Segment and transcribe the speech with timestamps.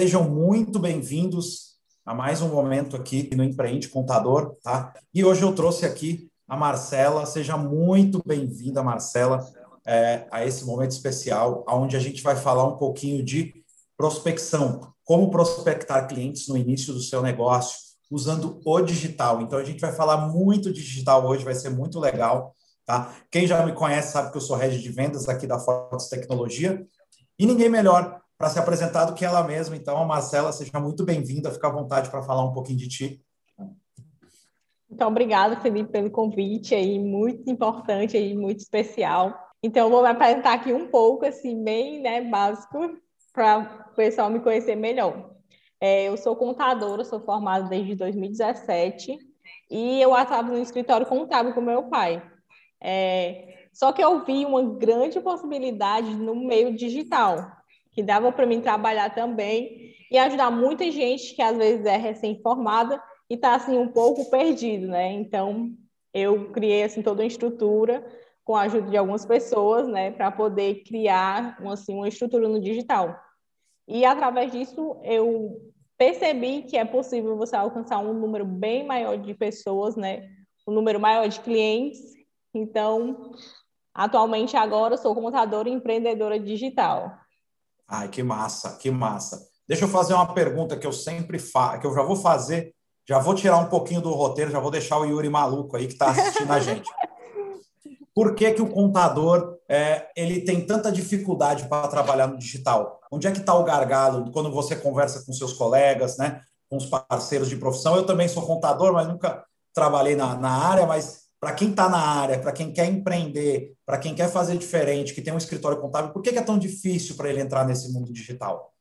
[0.00, 1.74] Sejam muito bem-vindos
[2.06, 4.94] a mais um momento aqui no Empreende Contador, tá?
[5.12, 7.26] E hoje eu trouxe aqui a Marcela.
[7.26, 9.46] Seja muito bem-vinda, Marcela,
[9.86, 13.52] é, a esse momento especial, onde a gente vai falar um pouquinho de
[13.94, 17.76] prospecção, como prospectar clientes no início do seu negócio,
[18.10, 19.42] usando o digital.
[19.42, 22.56] Então, a gente vai falar muito digital hoje, vai ser muito legal.
[22.86, 23.14] Tá?
[23.30, 26.86] Quem já me conhece sabe que eu sou head de vendas aqui da Fortes Tecnologia
[27.38, 29.76] e ninguém melhor para se apresentar do que ela mesma.
[29.76, 33.24] Então, Marcela, seja muito bem-vinda, fica à vontade para falar um pouquinho de ti.
[34.90, 39.38] Então, obrigada, Felipe, pelo convite aí, muito importante e muito especial.
[39.62, 42.96] Então, eu vou me apresentar aqui um pouco, assim, bem né, básico,
[43.30, 45.32] para o pessoal me conhecer melhor.
[45.78, 49.18] É, eu sou contadora, sou formada desde 2017
[49.70, 52.22] e eu atuava no escritório contábil com meu pai.
[52.80, 57.59] É, só que eu vi uma grande possibilidade no meio digital,
[58.00, 62.98] que dava para mim trabalhar também e ajudar muita gente que às vezes é recém-formada
[63.28, 65.12] e está assim um pouco perdido, né?
[65.12, 65.70] Então
[66.14, 68.02] eu criei assim toda uma estrutura
[68.42, 73.14] com a ajuda de algumas pessoas, né, para poder criar assim uma estrutura no digital.
[73.86, 79.34] E através disso eu percebi que é possível você alcançar um número bem maior de
[79.34, 80.26] pessoas, né,
[80.66, 82.18] um número maior de clientes
[82.54, 83.32] então,
[83.94, 87.20] atualmente agora sou contadora e empreendedora digital.
[87.90, 89.44] Ai, que massa, que massa.
[89.66, 92.72] Deixa eu fazer uma pergunta que eu sempre faço, que eu já vou fazer,
[93.08, 95.94] já vou tirar um pouquinho do roteiro, já vou deixar o Yuri maluco aí que
[95.94, 96.88] está assistindo a gente.
[98.14, 103.00] Por que, que o contador é, ele tem tanta dificuldade para trabalhar no digital?
[103.10, 106.86] Onde é que está o gargalo quando você conversa com seus colegas, né, com os
[106.86, 107.96] parceiros de profissão?
[107.96, 111.98] Eu também sou contador, mas nunca trabalhei na, na área, mas para quem está na
[111.98, 116.12] área, para quem quer empreender, para quem quer fazer diferente, que tem um escritório contábil,
[116.12, 118.74] por que, que é tão difícil para ele entrar nesse mundo digital?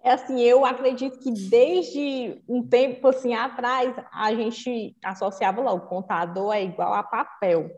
[0.00, 5.88] É assim, eu acredito que desde um tempo assim atrás a gente associava lá o
[5.88, 7.70] contador é igual a papel.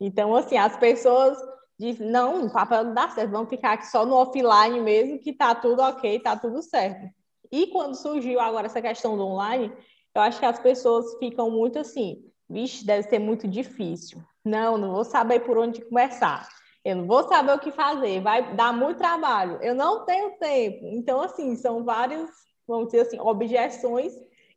[0.00, 1.38] Então, assim, as pessoas
[1.78, 5.32] dizem, não, o papel não dá certo, vamos ficar aqui só no offline mesmo, que
[5.32, 7.06] tá tudo ok, tá tudo certo.
[7.50, 9.70] E quando surgiu agora essa questão do online,
[10.14, 14.22] eu acho que as pessoas ficam muito assim, vixe, deve ser muito difícil.
[14.44, 16.48] Não, não vou saber por onde começar.
[16.84, 19.58] Eu não vou saber o que fazer, vai dar muito trabalho.
[19.62, 20.86] Eu não tenho tempo.
[20.86, 22.28] Então, assim, são várias,
[22.66, 24.12] vamos dizer assim, objeções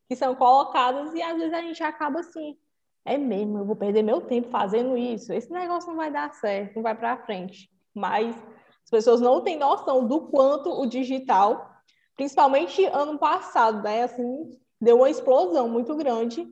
[0.08, 2.58] que são colocadas e às vezes a gente acaba assim,
[3.06, 5.32] é mesmo, eu vou perder meu tempo fazendo isso.
[5.32, 7.70] Esse negócio não vai dar certo, não vai para frente.
[7.94, 8.36] Mas
[8.84, 11.72] as pessoas não têm noção do quanto o digital,
[12.16, 14.52] principalmente ano passado, né, assim,
[14.82, 16.48] deu uma explosão muito grande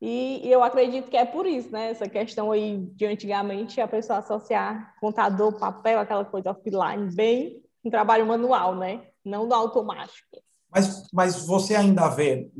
[0.00, 1.90] e, e, eu acredito que é por isso, né?
[1.90, 7.90] Essa questão aí de antigamente a pessoa associar contador, papel, aquela coisa offline, bem um
[7.90, 9.02] trabalho manual, né?
[9.24, 10.42] Não do automático.
[10.70, 12.50] Mas, mas você ainda vê,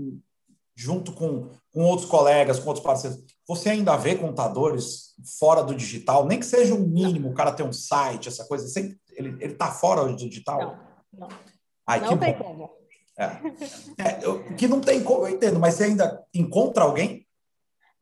[0.75, 6.27] junto com, com outros colegas, com outros parceiros, você ainda vê contadores fora do digital,
[6.27, 7.33] nem que seja um mínimo, não.
[7.33, 10.79] o cara tem um site, essa coisa, sempre, ele, ele tá fora do digital?
[11.13, 11.29] Não, não.
[11.87, 12.45] Ai, não tem bom.
[12.45, 12.84] como.
[13.17, 13.25] É.
[13.97, 17.25] É, eu, que não tem como, eu entendo, mas você ainda encontra alguém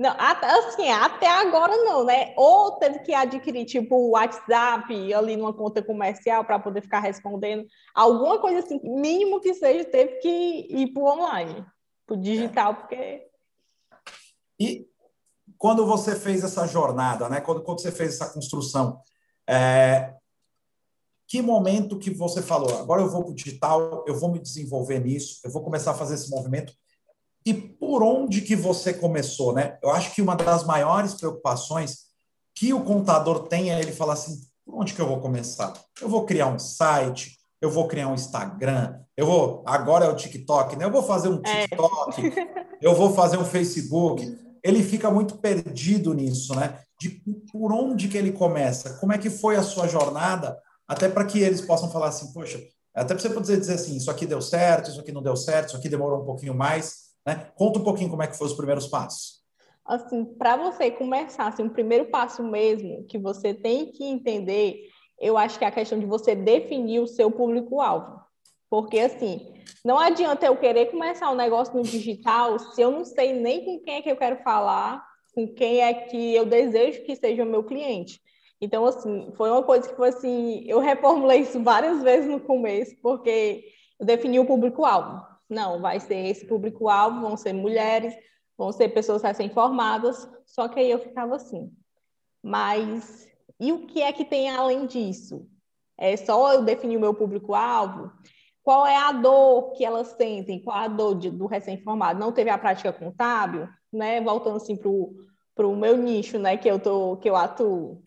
[0.02, 2.34] não, assim, até agora não, né?
[2.36, 7.64] Ou teve que adquirir, tipo, o WhatsApp ali numa conta comercial para poder ficar respondendo.
[7.94, 11.64] Alguma coisa assim, mínimo que seja, teve que ir para o online,
[12.04, 13.28] para o digital, porque.
[14.58, 14.88] E
[15.56, 17.40] quando você fez essa jornada, né?
[17.40, 19.00] Quando, quando você fez essa construção,
[19.48, 20.12] é...
[21.32, 24.98] que momento que você falou, agora eu vou para o digital, eu vou me desenvolver
[24.98, 26.74] nisso, eu vou começar a fazer esse movimento
[27.46, 29.78] e por onde que você começou, né?
[29.82, 32.00] Eu acho que uma das maiores preocupações
[32.54, 35.72] que o contador tem é ele falar assim, por onde que eu vou começar?
[36.02, 40.16] Eu vou criar um site, eu vou criar um Instagram, eu vou, agora é o
[40.16, 40.84] TikTok, né?
[40.84, 41.62] Eu vou fazer um é.
[41.62, 42.66] TikTok, é.
[42.82, 44.38] eu vou fazer um Facebook.
[44.62, 46.78] Ele fica muito perdido nisso, né?
[47.00, 48.98] De por onde que ele começa?
[48.98, 50.60] Como é que foi a sua jornada?
[50.86, 52.60] Até para que eles possam falar assim, poxa,
[52.94, 55.68] até para você poder dizer assim, isso aqui deu certo, isso aqui não deu certo,
[55.68, 57.12] isso aqui demorou um pouquinho mais.
[57.26, 57.50] Né?
[57.54, 59.42] Conta um pouquinho como é que foram os primeiros passos.
[59.84, 64.88] Assim, para você começar, assim, o primeiro passo mesmo que você tem que entender,
[65.18, 68.20] eu acho que é a questão de você definir o seu público-alvo.
[68.68, 69.52] Porque, assim,
[69.84, 73.80] não adianta eu querer começar um negócio no digital se eu não sei nem com
[73.80, 77.46] quem é que eu quero falar, com quem é que eu desejo que seja o
[77.46, 78.20] meu cliente.
[78.62, 82.96] Então, assim, foi uma coisa que foi assim, eu reformulei isso várias vezes no começo,
[83.02, 83.64] porque
[83.98, 85.26] eu defini o público-alvo.
[85.50, 88.14] Não, vai ser esse público-alvo, vão ser mulheres,
[88.56, 91.70] vão ser pessoas recém-formadas, só que aí eu ficava assim.
[92.42, 93.28] Mas
[93.60, 95.46] e o que é que tem além disso?
[95.98, 98.10] É só eu definir o meu público-alvo?
[98.62, 102.18] qual é a dor que elas sentem, qual a dor de, do recém-formado.
[102.18, 104.20] Não teve a prática contábil, né?
[104.20, 106.56] Voltando assim para o meu nicho, né?
[106.56, 108.02] Que eu, tô, que eu atuo.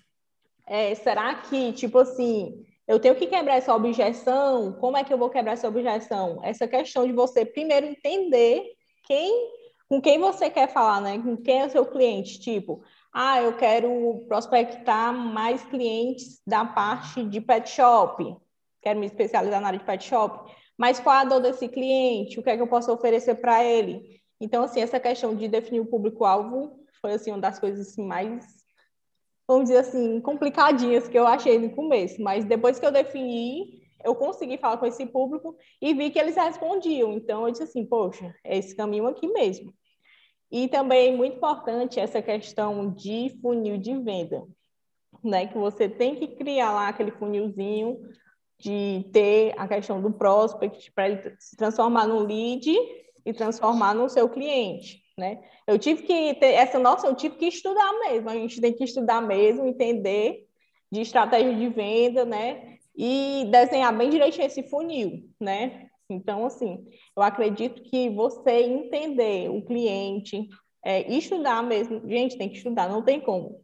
[0.68, 4.74] É, será que, tipo assim, eu tenho que quebrar essa objeção?
[4.74, 6.40] Como é que eu vou quebrar essa objeção?
[6.44, 8.74] Essa questão de você primeiro entender
[9.04, 9.52] quem,
[9.88, 11.20] com quem você quer falar, né?
[11.20, 12.84] Com quem é o seu cliente, tipo,
[13.14, 18.36] ah, eu quero prospectar mais clientes da parte de pet shop,
[18.82, 22.40] quero me especializar na área de pet shop, mas qual a dor desse cliente?
[22.40, 24.22] O que é que eu posso oferecer para ele?
[24.40, 28.46] Então, assim, essa questão de definir o público-alvo foi, assim, uma das coisas assim, mais,
[29.48, 34.16] vamos dizer assim, complicadinhas que eu achei no começo, mas depois que eu defini, eu
[34.16, 37.14] consegui falar com esse público e vi que eles respondiam.
[37.14, 39.74] Então, eu disse assim, poxa, é esse caminho aqui mesmo.
[40.52, 44.44] E também muito importante essa questão de funil de venda,
[45.24, 45.48] né?
[45.48, 48.00] Que você tem que criar lá aquele funilzinho
[48.60, 52.72] de ter a questão do prospect para ele se transformar no lead
[53.26, 55.40] e transformar no seu cliente, né?
[55.66, 58.30] Eu tive que ter essa noção, eu tive que estudar mesmo.
[58.30, 60.46] A gente tem que estudar mesmo, entender
[60.92, 62.78] de estratégia de venda, né?
[62.96, 65.90] E desenhar bem direitinho esse funil, né?
[66.10, 66.86] Então, assim,
[67.16, 70.48] eu acredito que você entender o cliente,
[70.84, 73.60] é, estudar mesmo, gente, tem que estudar, não tem como.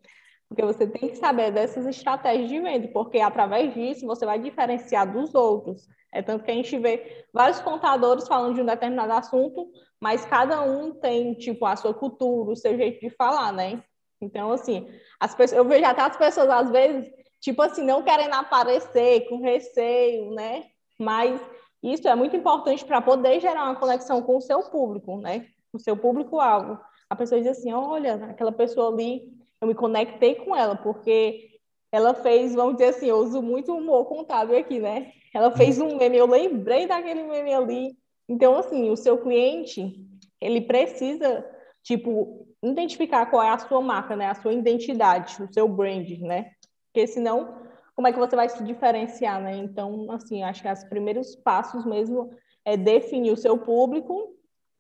[0.50, 5.12] Porque você tem que saber dessas estratégias de venda, porque através disso você vai diferenciar
[5.12, 5.88] dos outros.
[6.14, 10.62] É tanto que a gente vê vários contadores falando de um determinado assunto, mas cada
[10.62, 13.84] um tem, tipo, a sua cultura, o seu jeito de falar, né?
[14.20, 14.88] Então, assim,
[15.20, 19.42] as pessoas, eu vejo até as pessoas, às vezes, tipo assim, não querendo aparecer, com
[19.42, 20.66] receio, né?
[21.00, 21.42] Mas
[21.82, 25.48] isso é muito importante para poder gerar uma conexão com o seu público, né?
[25.74, 26.80] O seu público-alvo.
[27.10, 31.51] A pessoa diz assim: olha, aquela pessoa ali, eu me conectei com ela, porque
[31.92, 35.12] ela fez, vamos dizer assim, eu uso muito humor contábil aqui, né?
[35.34, 37.98] Ela fez um meme, eu lembrei daquele meme ali.
[38.28, 39.94] Então, assim, o seu cliente,
[40.40, 41.46] ele precisa,
[41.84, 44.28] tipo, identificar qual é a sua marca, né?
[44.28, 46.52] A sua identidade, o seu brand, né?
[46.86, 47.62] Porque senão
[47.96, 49.58] como é que você vai se diferenciar, né?
[49.58, 52.32] Então, assim, acho que os primeiros passos mesmo
[52.66, 54.34] é definir o seu público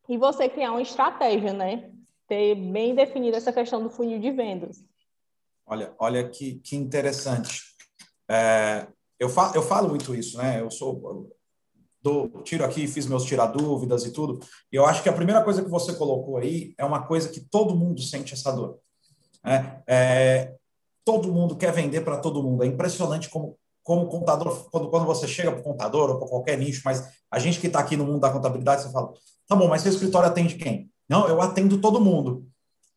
[0.07, 1.91] e você criar uma estratégia, né?
[2.27, 4.83] Ter bem definida essa questão do funil de vendas.
[5.65, 7.61] Olha, olha que, que interessante.
[8.29, 8.87] É,
[9.19, 10.61] eu, falo, eu falo muito isso, né?
[10.61, 11.29] Eu sou
[12.01, 14.39] do tiro aqui, fiz meus tirar dúvidas e tudo.
[14.71, 17.39] E eu acho que a primeira coisa que você colocou aí é uma coisa que
[17.39, 18.79] todo mundo sente essa dor.
[19.45, 20.55] É, é,
[21.05, 22.63] todo mundo quer vender para todo mundo.
[22.63, 26.57] É impressionante como, como contador, quando, quando você chega para o contador ou para qualquer
[26.57, 29.13] nicho, mas a gente que está aqui no mundo da contabilidade, você fala,
[29.47, 30.89] tá bom, mas seu escritório atende quem?
[31.07, 32.47] Não, eu atendo todo mundo.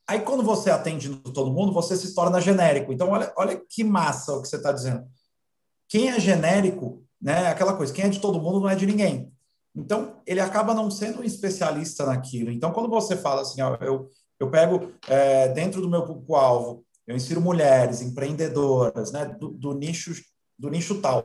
[0.07, 2.93] Aí, quando você atende todo mundo, você se torna genérico.
[2.93, 5.07] Então, olha, olha que massa o que você está dizendo.
[5.89, 8.87] Quem é genérico, né, é aquela coisa, quem é de todo mundo não é de
[8.87, 9.33] ninguém.
[9.75, 12.51] Então, ele acaba não sendo um especialista naquilo.
[12.51, 14.09] Então, quando você fala assim, ó, eu,
[14.39, 20.15] eu pego é, dentro do meu público-alvo eu insiro mulheres, empreendedoras, né, do, do, nicho
[20.59, 21.25] do nicho tal.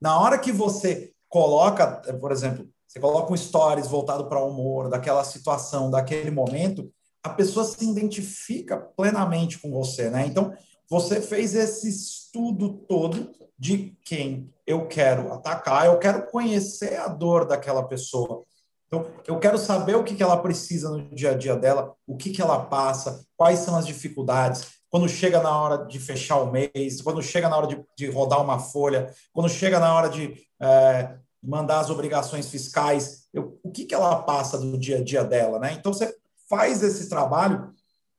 [0.00, 1.86] Na hora que você coloca,
[2.20, 7.28] por exemplo, você coloca um stories voltado para o humor, daquela situação, daquele momento, a
[7.30, 10.26] pessoa se identifica plenamente com você, né?
[10.26, 10.52] Então,
[10.88, 17.46] você fez esse estudo todo de quem eu quero atacar, eu quero conhecer a dor
[17.46, 18.44] daquela pessoa.
[18.86, 22.16] Então, eu quero saber o que, que ela precisa no dia a dia dela, o
[22.16, 26.50] que, que ela passa, quais são as dificuldades, quando chega na hora de fechar o
[26.50, 30.34] mês, quando chega na hora de, de rodar uma folha, quando chega na hora de
[30.60, 35.22] é, mandar as obrigações fiscais, eu, o que, que ela passa do dia a dia
[35.22, 35.72] dela, né?
[35.78, 36.12] Então, você
[36.50, 37.72] faz esse trabalho,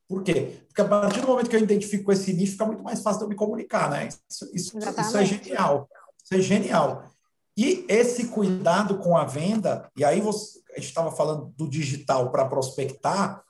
[0.07, 0.63] por quê?
[0.67, 3.25] Porque a partir do momento que eu identifico esse nicho, fica muito mais fácil de
[3.25, 4.07] eu me comunicar, né?
[4.07, 5.89] Isso, isso, isso é genial.
[6.23, 7.05] Isso é genial.
[7.55, 12.31] E esse cuidado com a venda, e aí você, a gente estava falando do digital
[12.31, 13.43] para prospectar,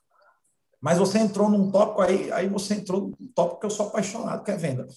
[0.80, 4.44] mas você entrou num tópico aí, aí você entrou num tópico que eu sou apaixonado,
[4.44, 4.88] que é venda.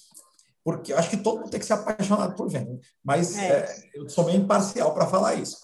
[0.64, 2.78] Porque acho que todo mundo tem que ser apaixonado por venda.
[3.02, 3.48] Mas é.
[3.48, 5.60] É, eu sou bem imparcial para falar isso.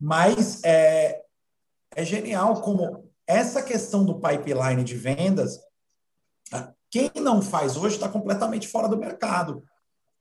[0.00, 1.22] Mas é,
[1.96, 5.58] é genial como essa questão do pipeline de vendas,
[6.90, 9.64] quem não faz hoje está completamente fora do mercado.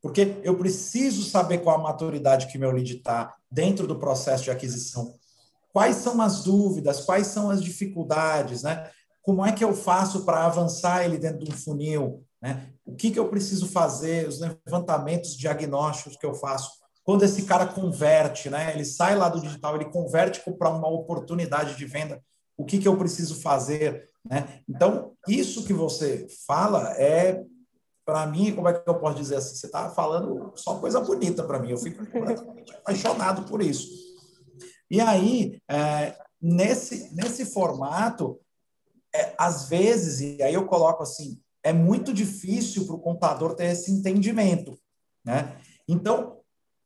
[0.02, 4.52] Porque eu preciso saber qual a maturidade que meu lead está dentro do processo de
[4.52, 5.16] aquisição.
[5.72, 8.90] Quais são as dúvidas, quais são as dificuldades, né?
[9.22, 12.26] como é que eu faço para avançar ele dentro de um funil?
[12.42, 12.70] Né?
[12.86, 16.72] O que, que eu preciso fazer, os levantamentos diagnósticos que eu faço.
[17.04, 18.74] Quando esse cara converte, né?
[18.74, 22.22] ele sai lá do digital, ele converte para uma oportunidade de venda,
[22.58, 24.10] o que, que eu preciso fazer?
[24.24, 24.62] Né?
[24.68, 27.44] Então, isso que você fala é,
[28.06, 29.56] para mim, como é que eu posso dizer assim?
[29.56, 33.88] Você está falando só coisa bonita para mim, eu fico completamente apaixonado por isso.
[34.90, 38.40] E aí, é, nesse, nesse formato,
[39.14, 43.66] é, às vezes, e aí eu coloco assim, é muito difícil para o contador ter
[43.66, 44.78] esse entendimento.
[45.26, 45.58] Né?
[45.88, 46.40] Então,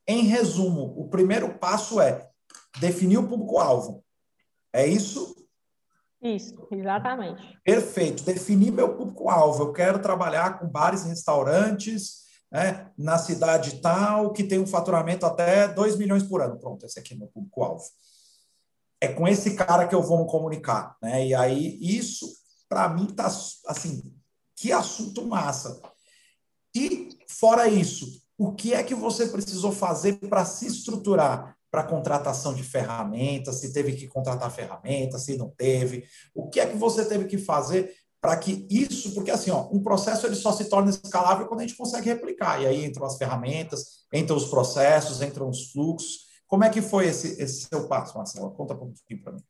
[0.07, 2.29] em resumo, o primeiro passo é
[2.79, 4.03] definir o público-alvo.
[4.71, 5.35] É isso?
[6.35, 7.57] Isso, exatamente.
[7.63, 8.23] Perfeito.
[8.23, 9.63] Definir meu público-alvo.
[9.63, 15.25] Eu quero trabalhar com bares e restaurantes né, na cidade tal, que tem um faturamento
[15.25, 16.59] até 2 milhões por ano.
[16.59, 17.83] Pronto, esse aqui é meu público-alvo.
[18.99, 20.97] É com esse cara que eu vou me comunicar.
[21.01, 21.27] Né?
[21.27, 22.27] E aí, isso,
[22.67, 23.27] para mim, tá
[23.67, 24.13] assim,
[24.55, 25.79] que assunto massa.
[26.75, 28.05] E, fora isso,
[28.37, 31.56] o que é que você precisou fazer para se estruturar?
[31.69, 36.05] Para contratação de ferramentas, se teve que contratar ferramentas, se não teve.
[36.33, 39.81] O que é que você teve que fazer para que isso, porque assim, ó, um
[39.81, 42.61] processo ele só se torna escalável quando a gente consegue replicar.
[42.61, 46.27] E aí entram as ferramentas, entram os processos, entram os fluxos.
[46.47, 48.49] Como é que foi esse, esse seu passo, Marcela?
[48.51, 49.43] Conta um pouquinho para mim.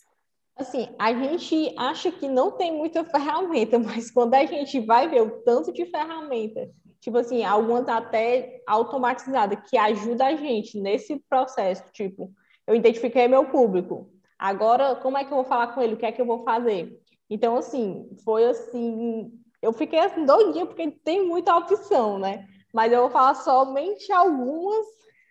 [0.57, 5.21] Assim, a gente acha que não tem muita ferramenta, mas quando a gente vai ver
[5.21, 11.83] o tanto de ferramenta, tipo assim, algumas até automatizadas, que ajuda a gente nesse processo,
[11.91, 12.31] tipo,
[12.65, 16.05] eu identifiquei meu público, agora como é que eu vou falar com ele, o que
[16.05, 16.99] é que eu vou fazer?
[17.29, 22.47] Então, assim, foi assim, eu fiquei assim doidinha, porque tem muita opção, né?
[22.73, 24.85] Mas eu vou falar somente algumas,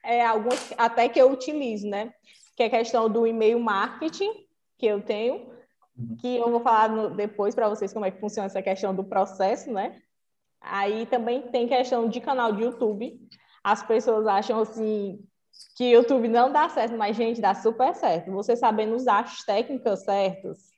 [0.05, 2.13] é, algumas até que eu utilizo, né?
[2.57, 4.31] Que é a questão do e-mail marketing,
[4.79, 5.51] que eu tenho,
[5.97, 6.17] uhum.
[6.21, 9.05] que eu vou falar no, depois para vocês como é que funciona essa questão do
[9.05, 10.01] processo, né?
[10.67, 13.19] Aí também tem questão de canal de YouTube.
[13.63, 15.19] As pessoas acham assim
[15.77, 18.31] que YouTube não dá certo, mas gente, dá super certo.
[18.33, 20.71] Você sabendo usar as técnicas certas.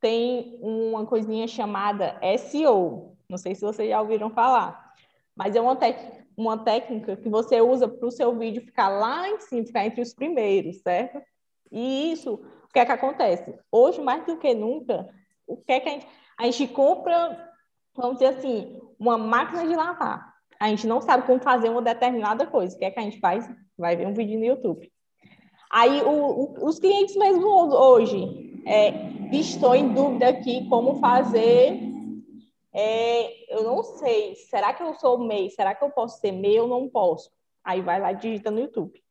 [0.00, 3.16] Tem uma coisinha chamada SEO.
[3.28, 4.92] Não sei se vocês já ouviram falar,
[5.34, 5.78] mas é uma,
[6.36, 10.02] uma técnica que você usa para o seu vídeo ficar lá em cima, ficar entre
[10.02, 11.22] os primeiros, certo?
[11.72, 12.44] E isso
[12.74, 13.56] que é que acontece?
[13.70, 15.08] Hoje, mais do que nunca,
[15.46, 17.53] o que é que a gente, a gente compra,
[17.96, 20.34] vamos dizer assim, uma máquina de lavar.
[20.58, 22.74] A gente não sabe como fazer uma determinada coisa.
[22.74, 23.48] O que é que a gente faz?
[23.76, 24.90] Vai ver um vídeo no YouTube.
[25.70, 28.90] Aí, o, o, os clientes mesmo hoje é,
[29.32, 31.80] estou em dúvida aqui como fazer.
[32.72, 34.36] É, eu não sei.
[34.36, 35.50] Será que eu sou MEI?
[35.50, 37.30] Será que eu posso ser MEI ou não posso?
[37.62, 39.02] Aí vai lá e digita no YouTube.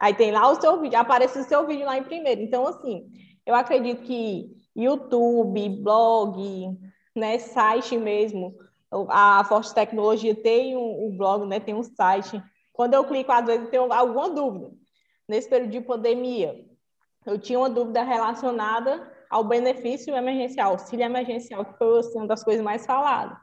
[0.00, 2.40] Aí tem lá o seu vídeo, aparece o seu vídeo lá em primeiro.
[2.40, 3.10] Então, assim,
[3.44, 6.78] eu acredito que YouTube, blog,
[7.18, 8.54] né, site mesmo,
[9.10, 12.42] a Forte Tecnologia tem um, um blog, né, tem um site.
[12.72, 14.70] Quando eu clico, às vezes, tenho alguma dúvida.
[15.28, 16.64] Nesse período de pandemia,
[17.26, 22.42] eu tinha uma dúvida relacionada ao benefício emergencial, auxílio emergencial, que foi assim, uma das
[22.42, 23.36] coisas mais faladas.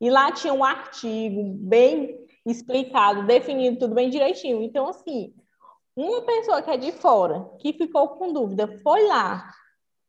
[0.00, 4.62] E lá tinha um artigo bem explicado, definido tudo bem direitinho.
[4.62, 5.32] Então, assim,
[5.94, 9.52] uma pessoa que é de fora, que ficou com dúvida, foi lá,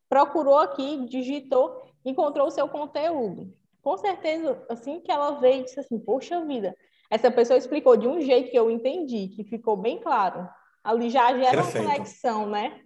[0.07, 3.53] procurou aqui, digitou, encontrou o seu conteúdo.
[3.81, 6.75] Com certeza, assim que ela veio, disse assim: Poxa vida,
[7.09, 10.47] essa pessoa explicou de um jeito que eu entendi, que ficou bem claro.
[10.83, 11.85] Ali já gera Perfeito.
[11.85, 12.81] uma conexão, né?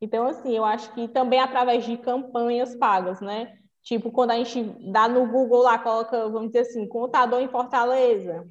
[0.00, 3.56] Então, assim, eu acho que também através de campanhas pagas, né?
[3.82, 8.46] Tipo, quando a gente dá no Google lá, coloca, vamos dizer assim, contador em Fortaleza.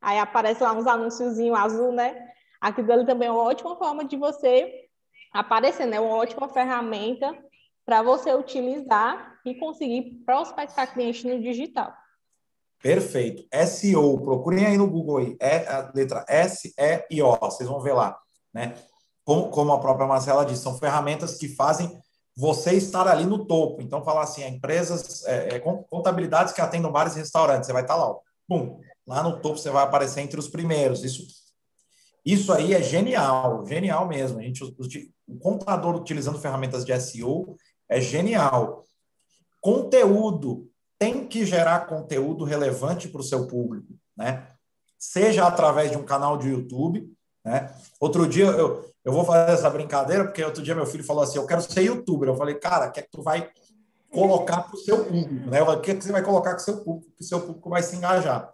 [0.00, 2.32] Aí aparece lá uns anúnciozinhos azul, né?
[2.62, 4.88] aquilo ali também é uma ótima forma de você
[5.32, 5.98] aparecer, né?
[5.98, 7.36] Uma ótima ferramenta
[7.84, 11.92] para você utilizar e conseguir prospectar clientes no digital.
[12.82, 13.44] Perfeito.
[13.66, 17.80] SEO, procurem aí no Google aí, é a letra S, E e O, vocês vão
[17.80, 18.18] ver lá,
[18.52, 18.74] né?
[19.24, 21.96] Como, como a própria Marcela disse, são ferramentas que fazem
[22.36, 23.80] você estar ali no topo.
[23.80, 27.94] Então, falar assim, empresas, é, é, contabilidades que atendam bares e restaurantes, você vai estar
[27.94, 31.04] lá, ó, pum, lá no topo você vai aparecer entre os primeiros.
[31.04, 31.22] Isso
[32.24, 34.38] isso aí é genial, genial mesmo.
[34.38, 37.56] A gente, o contador utilizando ferramentas de SEO
[37.88, 38.84] é genial.
[39.62, 44.48] Conteúdo tem que gerar conteúdo relevante para o seu público, né?
[44.98, 47.10] Seja através de um canal de YouTube,
[47.44, 47.72] né?
[48.00, 51.38] Outro dia eu, eu vou fazer essa brincadeira porque outro dia meu filho falou assim:
[51.38, 52.28] eu quero ser YouTuber.
[52.28, 53.50] Eu falei, cara, o que é que tu vai
[54.10, 55.62] colocar para o seu público, né?
[55.62, 57.70] O que é que você vai colocar com o seu público, que o seu público
[57.70, 58.52] vai se engajar?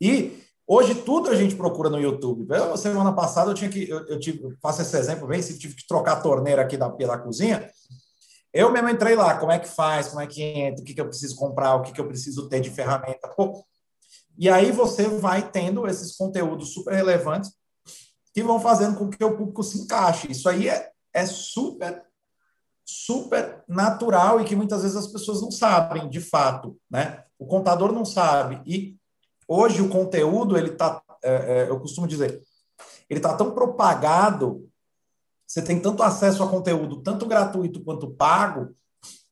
[0.00, 2.46] E Hoje tudo a gente procura no YouTube.
[2.54, 5.74] Eu, semana passada eu tinha que, eu, eu tive, faço esse exemplo bem, se tive
[5.74, 7.70] que trocar a torneira aqui da, pela cozinha,
[8.52, 11.00] eu mesmo entrei lá, como é que faz, como é que entra, o que, que
[11.00, 13.28] eu preciso comprar, o que, que eu preciso ter de ferramenta.
[13.36, 13.64] Pô.
[14.38, 17.52] E aí você vai tendo esses conteúdos super relevantes
[18.32, 20.30] que vão fazendo com que o público se encaixe.
[20.30, 22.04] Isso aí é, é super,
[22.84, 26.78] super natural e que muitas vezes as pessoas não sabem, de fato.
[26.90, 27.24] Né?
[27.38, 28.62] O contador não sabe.
[28.64, 28.96] E
[29.46, 32.40] hoje o conteúdo, ele tá, é, é, eu costumo dizer,
[33.10, 34.67] ele está tão propagado,
[35.48, 38.76] você tem tanto acesso a conteúdo, tanto gratuito quanto pago,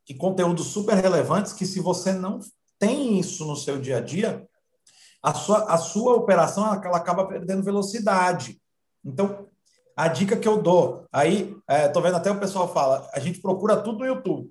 [0.08, 2.40] e conteúdos super relevantes, que se você não
[2.78, 4.48] tem isso no seu dia a dia,
[5.22, 8.60] a sua, a sua operação ela acaba perdendo velocidade.
[9.04, 9.48] Então,
[9.96, 13.40] a dica que eu dou, aí, é, tô vendo até o pessoal fala, a gente
[13.40, 14.50] procura tudo no YouTube.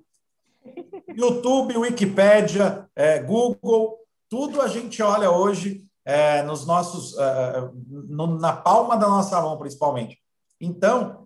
[1.16, 3.96] YouTube, Wikipédia, é, Google,
[4.28, 7.70] tudo a gente olha hoje é, nos nossos, é,
[8.08, 10.20] no, na palma da nossa mão, principalmente.
[10.60, 11.25] Então,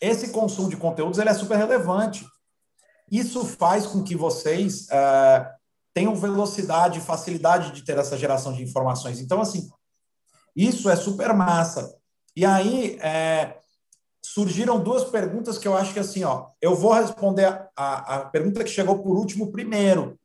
[0.00, 2.26] esse consumo de conteúdos ele é super relevante.
[3.10, 5.50] Isso faz com que vocês é,
[5.94, 9.20] tenham velocidade, facilidade de ter essa geração de informações.
[9.20, 9.68] Então, assim,
[10.54, 11.96] isso é super massa.
[12.36, 13.56] E aí é,
[14.22, 18.24] surgiram duas perguntas que eu acho que assim, ó, eu vou responder a, a, a
[18.26, 20.18] pergunta que chegou por último primeiro,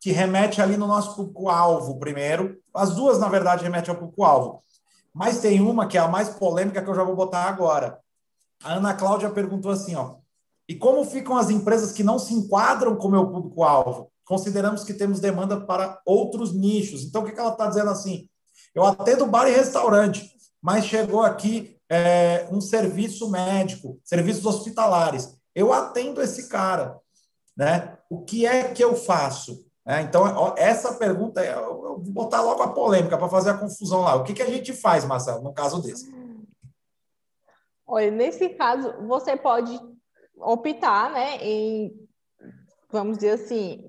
[0.00, 2.60] que remete ali no nosso público-alvo primeiro.
[2.72, 4.62] As duas, na verdade, remetem ao público-alvo.
[5.12, 7.98] Mas tem uma que é a mais polêmica que eu já vou botar agora.
[8.62, 10.16] A Ana Cláudia perguntou assim, ó,
[10.68, 14.10] e como ficam as empresas que não se enquadram com o meu público-alvo?
[14.24, 17.02] Consideramos que temos demanda para outros nichos.
[17.04, 18.28] Então, o que ela está dizendo assim?
[18.74, 20.34] Eu atendo bar e restaurante
[20.64, 25.36] mas chegou aqui é, um serviço médico, serviços hospitalares.
[25.54, 26.98] Eu atendo esse cara,
[27.54, 27.98] né?
[28.08, 29.62] O que é que eu faço?
[29.86, 34.14] É, então, essa pergunta, eu vou botar logo a polêmica para fazer a confusão lá.
[34.14, 36.10] O que, que a gente faz, Marcelo, no caso desse?
[37.86, 39.78] Olha, nesse caso, você pode
[40.36, 41.92] optar, né, em,
[42.90, 43.88] vamos dizer assim,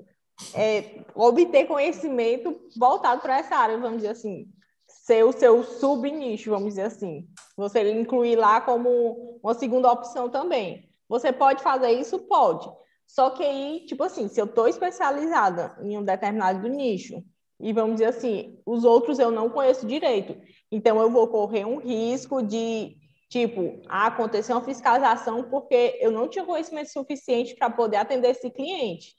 [0.53, 4.47] é, obter conhecimento voltado para essa área, vamos dizer assim,
[4.87, 7.27] ser o seu sub-nicho, vamos dizer assim.
[7.55, 10.89] Você incluir lá como uma segunda opção também.
[11.07, 12.19] Você pode fazer isso?
[12.19, 12.67] Pode.
[13.07, 17.23] Só que aí, tipo assim, se eu estou especializada em um determinado nicho,
[17.59, 20.35] e vamos dizer assim, os outros eu não conheço direito,
[20.71, 22.97] então eu vou correr um risco de,
[23.29, 29.13] tipo, acontecer uma fiscalização porque eu não tinha conhecimento suficiente para poder atender esse cliente.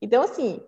[0.00, 0.60] Então, assim,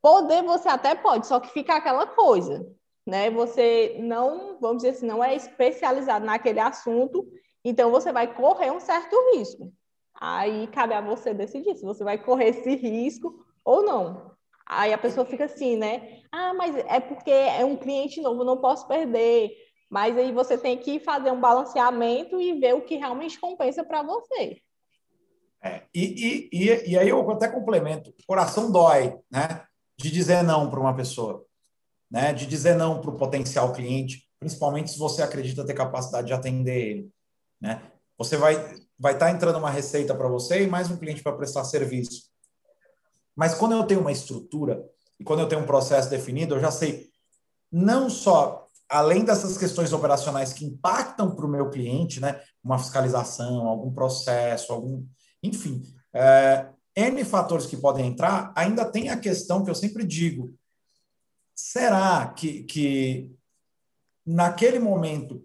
[0.00, 2.64] poder você até pode, só que fica aquela coisa
[3.06, 3.30] né?
[3.30, 7.26] Você não, vamos dizer assim, não é especializado naquele assunto,
[7.64, 9.72] então você vai correr um certo risco.
[10.18, 14.34] Aí cabe a você decidir se você vai correr esse risco ou não.
[14.66, 16.20] Aí a pessoa fica assim, né?
[16.32, 19.52] Ah, mas é porque é um cliente novo, não posso perder.
[19.88, 24.02] Mas aí você tem que fazer um balanceamento e ver o que realmente compensa para
[24.02, 24.60] você.
[25.62, 29.64] É, e, e, e, aí eu até complemento: o coração dói, né?
[29.98, 31.46] De dizer não para uma pessoa
[32.10, 36.32] né, de dizer não para o potencial cliente, principalmente se você acredita ter capacidade de
[36.32, 37.10] atender ele.
[37.60, 37.82] Né?
[38.18, 38.54] Você vai
[38.98, 42.30] vai estar tá entrando uma receita para você e mais um cliente para prestar serviço.
[43.34, 44.82] Mas quando eu tenho uma estrutura
[45.20, 47.10] e quando eu tenho um processo definido, eu já sei
[47.70, 53.66] não só além dessas questões operacionais que impactam para o meu cliente, né, uma fiscalização,
[53.66, 55.04] algum processo, algum,
[55.42, 60.54] enfim, é, N fatores que podem entrar, ainda tem a questão que eu sempre digo,
[61.54, 63.30] será que, que
[64.24, 65.44] naquele momento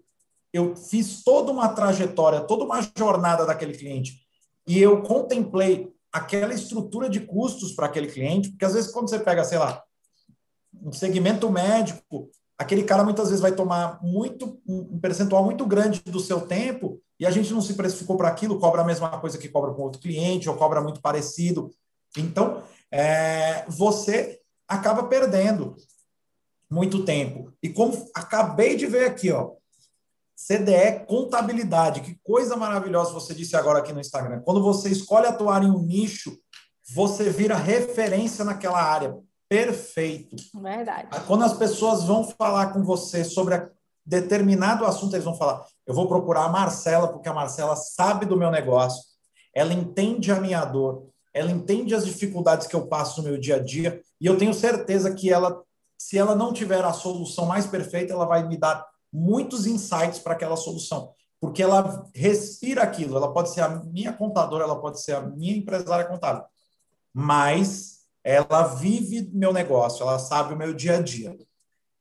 [0.52, 4.22] eu fiz toda uma trajetória, toda uma jornada daquele cliente
[4.66, 9.18] e eu contemplei aquela estrutura de custos para aquele cliente, porque às vezes quando você
[9.18, 9.82] pega, sei lá,
[10.74, 16.20] um segmento médico, aquele cara muitas vezes vai tomar muito um percentual muito grande do
[16.20, 19.48] seu tempo e a gente não se precificou para aquilo, cobra a mesma coisa que
[19.48, 21.70] cobra com outro cliente ou cobra muito parecido.
[22.16, 25.76] Então, é, você acaba perdendo
[26.70, 27.52] muito tempo.
[27.62, 29.52] E como acabei de ver aqui, ó,
[30.34, 34.40] CDE Contabilidade, que coisa maravilhosa você disse agora aqui no Instagram.
[34.40, 36.36] Quando você escolhe atuar em um nicho,
[36.94, 39.16] você vira referência naquela área.
[39.52, 40.36] Perfeito.
[40.54, 41.08] Verdade.
[41.26, 43.68] Quando as pessoas vão falar com você sobre
[44.04, 48.36] determinado assunto, eles vão falar: eu vou procurar a Marcela, porque a Marcela sabe do
[48.36, 49.02] meu negócio,
[49.54, 53.56] ela entende a minha dor, ela entende as dificuldades que eu passo no meu dia
[53.56, 55.62] a dia, e eu tenho certeza que ela
[55.98, 60.32] se ela não tiver a solução mais perfeita, ela vai me dar muitos insights para
[60.32, 63.16] aquela solução, porque ela respira aquilo.
[63.16, 66.42] Ela pode ser a minha contadora, ela pode ser a minha empresária contábil,
[67.14, 71.36] mas ela vive meu negócio, ela sabe o meu dia a dia.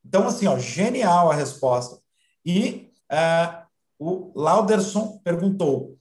[0.05, 1.99] Então, assim, ó, genial a resposta.
[2.45, 3.65] E uh,
[3.99, 5.97] o Lauderson perguntou: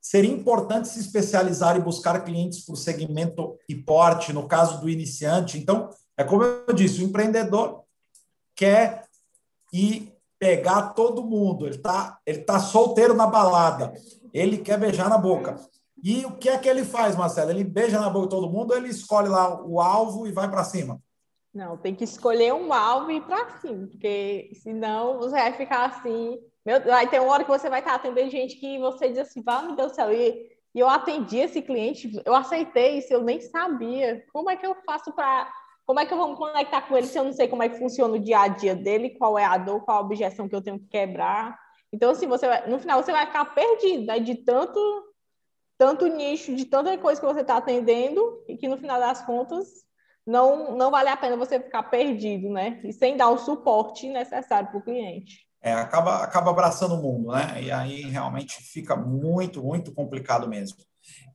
[0.00, 5.58] seria importante se especializar e buscar clientes por segmento e porte, no caso do iniciante?
[5.58, 7.84] Então, é como eu disse, o empreendedor
[8.54, 9.04] quer
[9.72, 11.66] ir pegar todo mundo.
[11.66, 13.92] Ele está ele tá solteiro na balada.
[14.32, 15.56] Ele quer beijar na boca.
[16.02, 17.50] E o que é que ele faz, Marcelo?
[17.50, 20.64] Ele beija na boca de todo mundo, ele escolhe lá o alvo e vai para
[20.64, 21.00] cima.
[21.54, 25.84] Não, tem que escolher um alvo e ir para cima, porque senão você vai ficar
[25.84, 26.38] assim.
[26.64, 29.42] Meu, vai ter uma hora que você vai estar atendendo gente que você diz assim,
[29.42, 33.22] vai, meu Deus do céu, e, e eu atendi esse cliente, eu aceitei isso, eu
[33.22, 34.24] nem sabia.
[34.32, 35.52] Como é que eu faço para.
[35.84, 37.68] Como é que eu vou me conectar com ele se eu não sei como é
[37.68, 40.54] que funciona o dia a dia dele, qual é a dor, qual a objeção que
[40.54, 41.58] eu tenho que quebrar?
[41.92, 44.18] Então, assim, você vai, no final você vai ficar perdido, né?
[44.18, 44.80] De tanto,
[45.82, 49.66] tanto nicho, de tanta coisa que você está atendendo, e que no final das contas
[50.24, 52.80] não, não vale a pena você ficar perdido, né?
[52.84, 55.44] E sem dar o suporte necessário para o cliente.
[55.60, 57.60] É, acaba, acaba abraçando o mundo, né?
[57.60, 60.78] E aí realmente fica muito, muito complicado mesmo.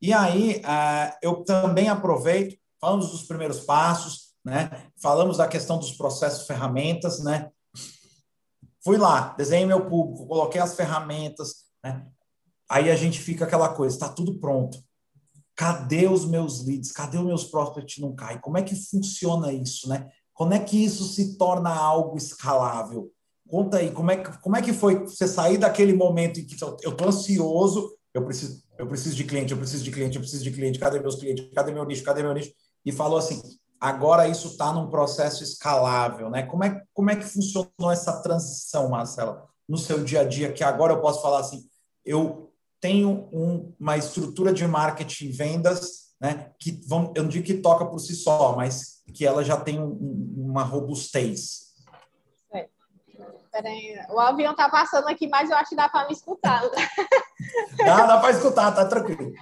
[0.01, 4.69] E aí uh, eu também aproveito, falamos dos primeiros passos, né?
[5.01, 7.51] Falamos da questão dos processos, ferramentas, né?
[8.81, 12.07] Fui lá, desenhei meu público, coloquei as ferramentas, né?
[12.69, 14.77] Aí a gente fica aquela coisa, está tudo pronto.
[15.55, 16.91] Cadê os meus leads?
[16.91, 18.39] Cadê os meus prospects não caem?
[18.39, 20.07] Como é que funciona isso, né?
[20.33, 23.11] Como é que isso se torna algo escalável?
[23.49, 26.61] Conta aí, como é que, como é que foi você sair daquele momento em que
[26.61, 30.43] eu estou ansioso, eu preciso, eu preciso de cliente, eu preciso de cliente, eu preciso
[30.43, 32.51] de cliente, cadê meus clientes, cadê meu nicho, cadê meu nicho?
[32.85, 33.41] E falou assim,
[33.79, 36.43] agora isso está num processo escalável, né?
[36.43, 40.63] Como é, como é que funcionou essa transição, Marcela, no seu dia a dia, que
[40.63, 41.65] agora eu posso falar assim,
[42.05, 42.46] eu
[42.79, 47.55] tenho um, uma estrutura de marketing e vendas, né, que vão, eu não digo que
[47.55, 51.73] toca por si só, mas que ela já tem um, uma robustez.
[52.53, 52.67] É.
[53.51, 56.61] Peraí, o avião está passando aqui, mas eu acho que dá para me escutar.
[57.77, 59.33] dá, dá para escutar, tá tranquilo.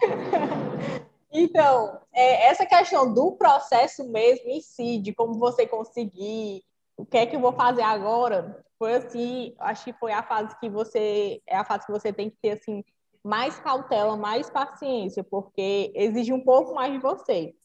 [1.38, 6.64] Então, é, essa questão do processo mesmo em si, de como você conseguir,
[6.96, 10.58] o que é que eu vou fazer agora, foi assim, acho que foi a fase
[10.60, 12.84] que você, é a fase que você tem que ter, assim,
[13.26, 17.56] mais cautela, mais paciência, porque exige um pouco mais de você.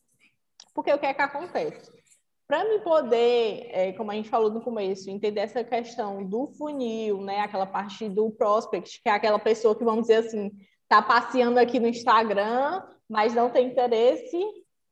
[0.75, 1.93] Porque o que é que acontece?
[2.49, 7.21] Para me poder, é, como a gente falou no começo, entender essa questão do funil,
[7.21, 10.51] né, aquela parte do prospect, que é aquela pessoa que, vamos dizer assim,
[10.83, 14.43] está passeando aqui no Instagram, mas não tem interesse,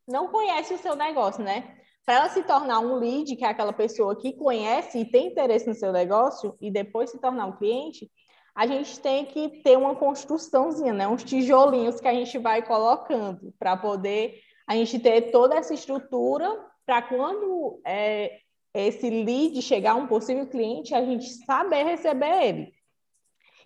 [0.07, 1.78] não conhece o seu negócio, né?
[2.04, 5.66] Para ela se tornar um lead, que é aquela pessoa que conhece e tem interesse
[5.66, 8.11] no seu negócio, e depois se tornar um cliente,
[8.59, 11.07] a gente tem que ter uma construçãozinha, né?
[11.07, 16.61] Uns tijolinhos que a gente vai colocando para poder a gente ter toda essa estrutura
[16.85, 18.40] para quando é,
[18.75, 22.73] esse lead chegar a um possível cliente, a gente saber receber ele.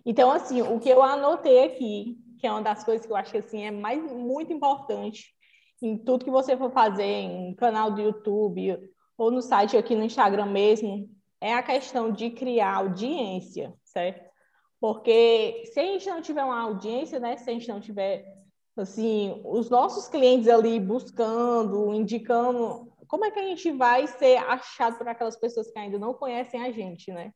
[0.05, 3.31] Então, assim, o que eu anotei aqui, que é uma das coisas que eu acho
[3.31, 5.33] que assim, é mais, muito importante
[5.81, 8.79] em tudo que você for fazer, em canal do YouTube
[9.17, 11.09] ou no site aqui no Instagram mesmo,
[11.41, 14.32] é a questão de criar audiência, certo?
[14.83, 18.25] Porque se a gente não tiver uma audiência, né, se a gente não tiver
[18.75, 24.97] assim, os nossos clientes ali buscando, indicando, como é que a gente vai ser achado
[24.97, 27.31] por aquelas pessoas que ainda não conhecem a gente, né?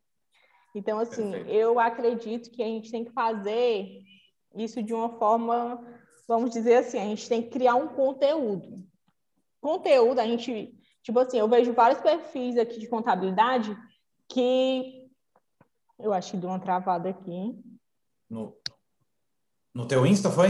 [0.75, 1.49] Então, assim, Perfeito.
[1.49, 4.01] eu acredito que a gente tem que fazer
[4.53, 5.81] isso de uma forma,
[6.27, 8.85] vamos dizer assim, a gente tem que criar um conteúdo.
[9.61, 13.73] Conteúdo, a gente, tipo assim, eu vejo vários perfis aqui de contabilidade
[14.27, 14.96] que
[15.99, 17.59] eu acho que deu uma travada aqui.
[18.29, 18.55] No,
[19.73, 20.49] no teu Insta, foi?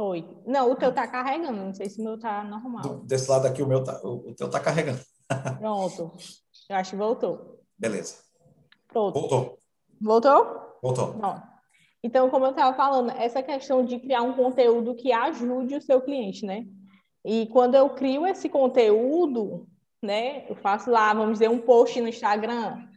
[0.00, 0.26] Foi.
[0.46, 2.82] Não, o teu tá carregando, não sei se o meu tá normal.
[2.82, 5.00] Do, desse lado aqui, o meu tá, o, o teu tá carregando.
[5.58, 6.12] Pronto.
[6.68, 7.60] Eu acho que voltou.
[7.78, 8.16] Beleza.
[8.88, 9.18] Pronto.
[9.20, 9.58] Voltou.
[10.00, 10.78] Voltou?
[10.82, 11.42] Voltou.
[12.02, 16.00] Então, como eu estava falando, essa questão de criar um conteúdo que ajude o seu
[16.00, 16.66] cliente, né?
[17.24, 19.68] E quando eu crio esse conteúdo,
[20.02, 22.88] né, eu faço lá, vamos dizer, um post no Instagram,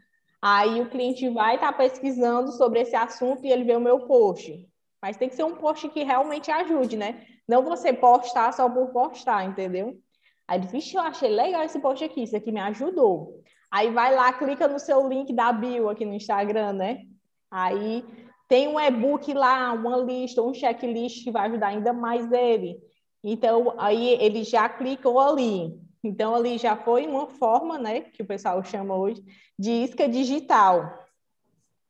[0.45, 4.01] aí o cliente vai estar tá pesquisando sobre esse assunto e ele vê o meu
[4.01, 4.67] post.
[5.01, 7.25] Mas tem que ser um post que realmente ajude, né?
[7.47, 9.97] Não você postar só por postar, entendeu?
[10.45, 13.41] Aí ele, vixe, eu achei legal esse post aqui, isso aqui me ajudou.
[13.71, 17.03] Aí vai lá, clica no seu link da bio aqui no Instagram, né?
[17.49, 18.03] Aí
[18.49, 22.77] tem um e-book lá, uma lista, um checklist que vai ajudar ainda mais ele.
[23.23, 25.73] Então, aí ele já clicou ali.
[26.03, 29.23] Então, ali já foi uma forma, né, que o pessoal chama hoje,
[29.57, 31.07] de isca digital.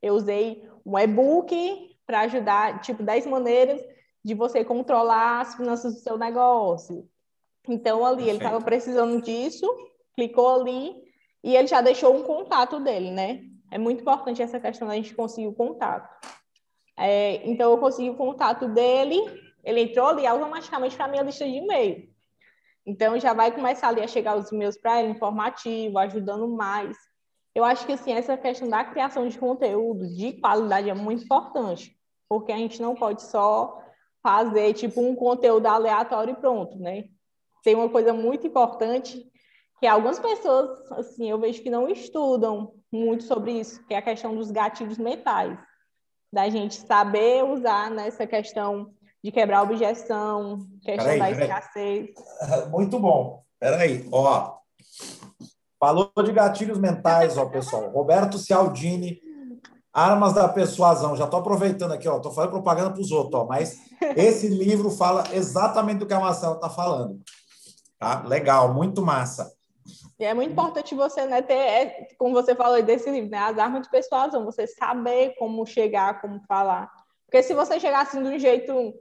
[0.01, 3.81] Eu usei um e-book para ajudar, tipo, 10 maneiras
[4.23, 7.09] de você controlar as finanças do seu negócio.
[7.67, 8.29] Então, ali, Perfeito.
[8.29, 9.65] ele estava precisando disso,
[10.15, 10.95] clicou ali,
[11.43, 13.43] e ele já deixou um contato dele, né?
[13.71, 16.07] É muito importante essa questão da gente conseguir o contato.
[16.95, 19.19] É, então, eu consegui o contato dele,
[19.63, 22.12] ele entrou ali automaticamente para a minha lista de e-mail.
[22.85, 26.97] Então, já vai começar ali a chegar os e-mails para ele, informativo, ajudando mais.
[27.55, 31.95] Eu acho que, assim, essa questão da criação de conteúdo de qualidade é muito importante,
[32.27, 33.79] porque a gente não pode só
[34.21, 37.05] fazer, tipo, um conteúdo aleatório e pronto, né?
[37.63, 39.25] Tem uma coisa muito importante
[39.79, 44.01] que algumas pessoas, assim, eu vejo que não estudam muito sobre isso, que é a
[44.01, 45.57] questão dos gatilhos mentais,
[46.31, 48.93] da gente saber usar nessa questão
[49.23, 51.43] de quebrar a objeção, questão peraí, da peraí.
[51.43, 52.09] escassez.
[52.69, 53.43] Muito bom.
[53.59, 54.57] Peraí, ó.
[55.79, 57.89] Falou de gatilhos mentais, ó, pessoal.
[57.89, 59.21] Roberto Cialdini,
[59.93, 61.15] Armas da Persuasão.
[61.15, 62.17] Já estou aproveitando aqui, ó.
[62.17, 63.45] Estou fazendo propaganda para os outros, ó.
[63.45, 63.79] Mas
[64.17, 67.21] esse livro fala exatamente do que a Marcela está falando.
[67.97, 68.23] Tá?
[68.27, 69.53] Legal, muito massa.
[70.19, 73.57] E é muito importante você né, ter, é, como você falou desse livro, né, as
[73.57, 76.89] armas de persuasão, você saber como chegar, como falar.
[77.25, 78.93] Porque se você chegar assim de um jeito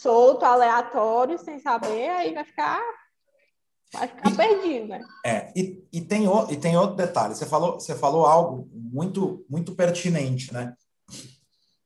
[0.00, 2.80] solto, aleatório, sem saber, aí vai ficar
[3.92, 5.00] vai ficar e, perdido, né?
[5.24, 9.44] É, e, e, tem, o, e tem outro detalhe, você falou, você falou algo muito,
[9.48, 10.74] muito pertinente, né?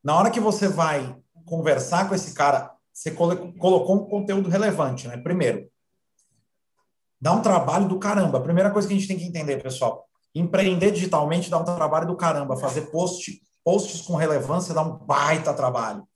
[0.03, 5.17] Na hora que você vai conversar com esse cara, você colocou um conteúdo relevante, né?
[5.17, 5.69] Primeiro,
[7.21, 8.39] dá um trabalho do caramba.
[8.39, 12.07] A primeira coisa que a gente tem que entender, pessoal, empreender digitalmente dá um trabalho
[12.07, 12.57] do caramba.
[12.57, 16.07] Fazer post, posts com relevância dá um baita trabalho.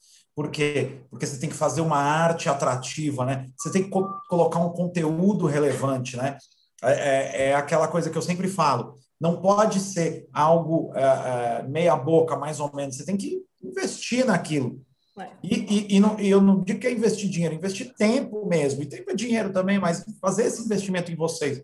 [0.41, 1.03] Por quê?
[1.11, 3.47] Porque você tem que fazer uma arte atrativa, né?
[3.59, 6.39] Você tem que co colocar um conteúdo relevante, né?
[6.83, 8.95] É, é, é, aquela coisa que eu sempre falo.
[9.21, 12.97] Não pode ser algo é, é meia boca, mais ou menos.
[12.97, 14.81] Você tem que investir naquilo.
[15.19, 15.29] É.
[15.43, 18.83] E, e, e, não, e eu não digo que é investir dinheiro, investir tempo mesmo.
[18.83, 21.61] E tempo é dinheiro também, mas fazer esse investimento em vocês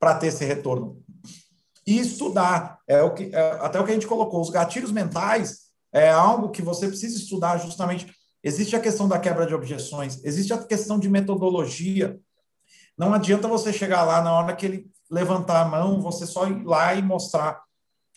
[0.00, 1.02] para ter esse retorno.
[1.86, 2.78] E estudar.
[2.88, 4.40] É o que, é, até o que a gente colocou.
[4.40, 8.12] Os gatilhos mentais é algo que você precisa estudar justamente.
[8.42, 12.18] Existe a questão da quebra de objeções, existe a questão de metodologia.
[12.96, 16.64] Não adianta você chegar lá na hora que ele levantar a mão, você só ir
[16.64, 17.62] lá e mostrar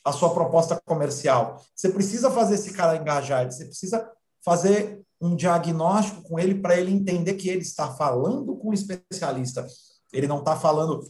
[0.04, 1.62] a sua proposta comercial.
[1.76, 4.10] Você precisa fazer esse cara engajar, você precisa
[4.44, 9.66] fazer um diagnóstico com ele para ele entender que ele está falando com um especialista.
[10.12, 11.04] Ele não está falando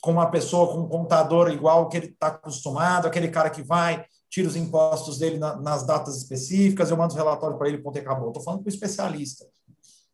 [0.00, 4.04] com uma pessoa, com um contador igual que ele está acostumado, aquele cara que vai,
[4.30, 7.96] tira os impostos dele na, nas datas específicas, eu mando os relatórios para ele, ponto
[7.96, 8.28] e acabou.
[8.28, 9.46] Estou falando com especialista.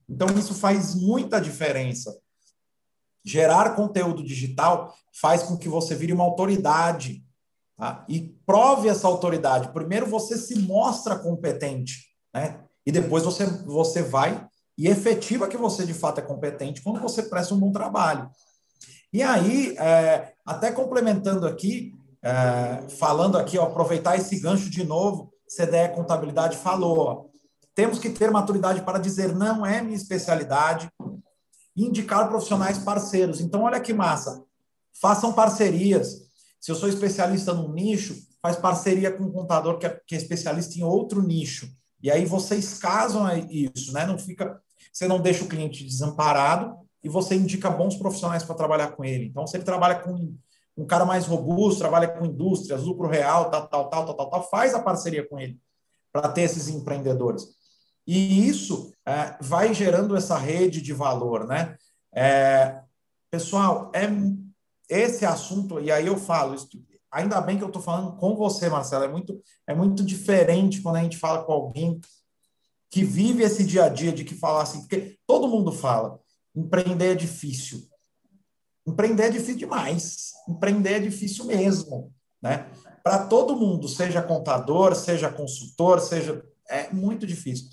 [0.09, 2.17] Então, isso faz muita diferença.
[3.25, 7.25] Gerar conteúdo digital faz com que você vire uma autoridade
[7.77, 8.05] tá?
[8.09, 9.73] e prove essa autoridade.
[9.73, 12.61] Primeiro, você se mostra competente né?
[12.85, 14.47] E depois você, você vai
[14.77, 18.31] e efetiva que você de fato é competente quando você presta um bom trabalho.
[19.13, 25.33] E aí, é, até complementando aqui, é, falando aqui, ó, aproveitar esse gancho de novo,
[25.49, 27.25] CDE Contabilidade falou, ó,
[27.75, 30.91] temos que ter maturidade para dizer não é minha especialidade,
[31.77, 33.41] indicar profissionais parceiros.
[33.41, 34.43] Então, olha que massa,
[35.01, 36.23] façam parcerias.
[36.61, 40.19] Se eu sou especialista num nicho, faz parceria com um contador que é, que é
[40.19, 41.69] especialista em outro nicho.
[42.03, 44.05] E aí vocês casam isso, né?
[44.05, 44.61] Não fica,
[44.93, 49.27] você não deixa o cliente desamparado e você indica bons profissionais para trabalhar com ele.
[49.27, 50.35] Então, se ele trabalha com
[50.77, 54.51] um cara mais robusto, trabalha com indústrias, lucro real, tal, tal, tal, tal, tal, tal
[54.51, 55.59] faz a parceria com ele
[56.13, 57.49] para ter esses empreendedores.
[58.07, 61.77] E isso é, vai gerando essa rede de valor, né?
[62.15, 62.83] É,
[63.31, 64.09] pessoal, é
[64.89, 66.55] esse assunto, e aí eu falo,
[67.11, 69.05] ainda bem que eu estou falando com você, Marcelo.
[69.05, 72.01] É muito, é muito diferente quando a gente fala com alguém
[72.91, 76.21] que vive esse dia a dia de que falar assim, porque todo mundo fala,
[76.55, 77.89] empreender é difícil.
[78.87, 80.33] Empreender é difícil demais.
[80.49, 82.71] Empreender é difícil mesmo, né?
[83.03, 87.69] Para todo mundo, seja contador, seja consultor, seja é muito difícil.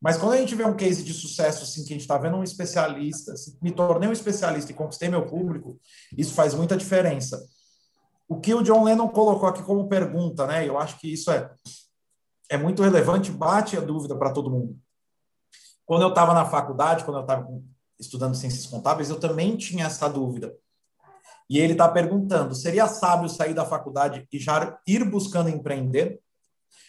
[0.00, 2.36] Mas quando a gente vê um case de sucesso assim, que a gente está vendo
[2.36, 5.78] um especialista, assim, me tornei um especialista e conquistei meu público,
[6.16, 7.44] isso faz muita diferença.
[8.28, 10.68] O que o John Lennon colocou aqui como pergunta, né?
[10.68, 11.50] Eu acho que isso é,
[12.50, 14.78] é muito relevante, bate a dúvida para todo mundo.
[15.84, 17.48] Quando eu estava na faculdade, quando eu estava
[17.98, 20.56] estudando ciências contábeis, eu também tinha essa dúvida.
[21.48, 26.20] E ele está perguntando: seria sábio sair da faculdade e já ir buscando empreender?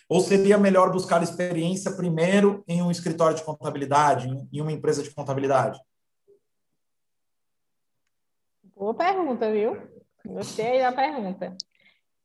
[0.07, 5.11] Ou seria melhor buscar experiência primeiro em um escritório de contabilidade, em uma empresa de
[5.11, 5.79] contabilidade?
[8.75, 9.77] Boa pergunta, viu?
[10.25, 11.55] Gostei da pergunta.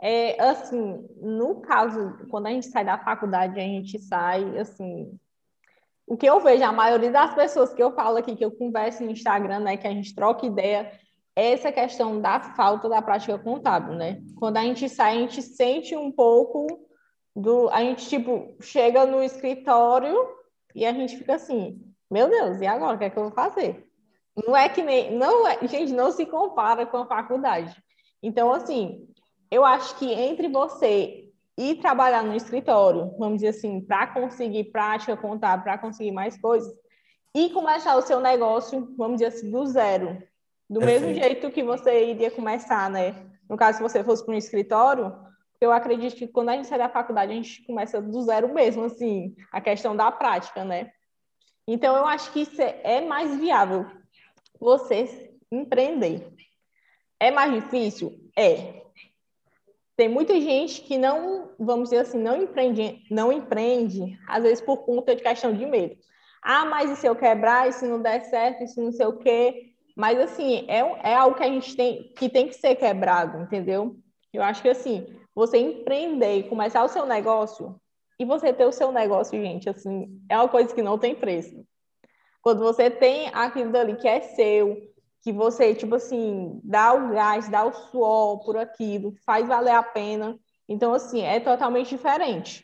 [0.01, 5.19] É, assim, no caso, quando a gente sai da faculdade, a gente sai, assim,
[6.07, 9.03] o que eu vejo, a maioria das pessoas que eu falo aqui, que eu converso
[9.03, 10.91] no Instagram, né, que a gente troca ideia,
[11.37, 14.23] é essa questão da falta da prática contábil, né?
[14.37, 16.67] Quando a gente sai, a gente sente um pouco
[17.35, 17.69] do...
[17.71, 20.17] A gente, tipo, chega no escritório
[20.75, 22.95] e a gente fica assim, meu Deus, e agora?
[22.95, 23.85] O que é que eu vou fazer?
[24.47, 25.17] Não é que nem...
[25.17, 27.75] Não é, gente, não se compara com a faculdade.
[28.23, 29.09] Então, assim,
[29.51, 31.24] eu acho que entre você
[31.57, 36.73] ir trabalhar no escritório, vamos dizer assim, para conseguir prática contábil, para conseguir mais coisas,
[37.35, 40.23] e começar o seu negócio, vamos dizer assim, do zero,
[40.69, 41.07] Do Perfeito.
[41.07, 43.15] mesmo jeito que você iria começar, né?
[43.49, 45.15] No caso, se você fosse para um escritório,
[45.61, 48.85] eu acredito que quando a gente sai da faculdade, a gente começa do zero mesmo,
[48.85, 50.91] assim, a questão da prática, né?
[51.67, 53.87] Então, eu acho que isso é, é mais viável,
[54.61, 56.33] você empreender.
[57.19, 58.13] É mais difícil?
[58.37, 58.84] É.
[59.97, 64.79] Tem muita gente que não, vamos dizer assim, não empreende, não empreende, às vezes por
[64.79, 65.97] conta de questão de medo.
[66.43, 69.07] Ah, mas e se eu quebrar, e se não der certo, e se não sei
[69.07, 69.73] o quê?
[69.97, 70.79] Mas, assim, é,
[71.11, 73.97] é algo que a gente tem que, tem que ser quebrado, entendeu?
[74.33, 77.81] Eu acho que, assim, você empreender e começar o seu negócio,
[78.19, 81.65] e você ter o seu negócio, gente, assim, é uma coisa que não tem preço.
[82.43, 84.77] Quando você tem aquilo dali que é seu,
[85.25, 89.83] que você, tipo assim, dá o gás, dá o suor por aquilo, faz valer a
[89.83, 90.39] pena.
[90.69, 92.63] Então, assim, é totalmente diferente.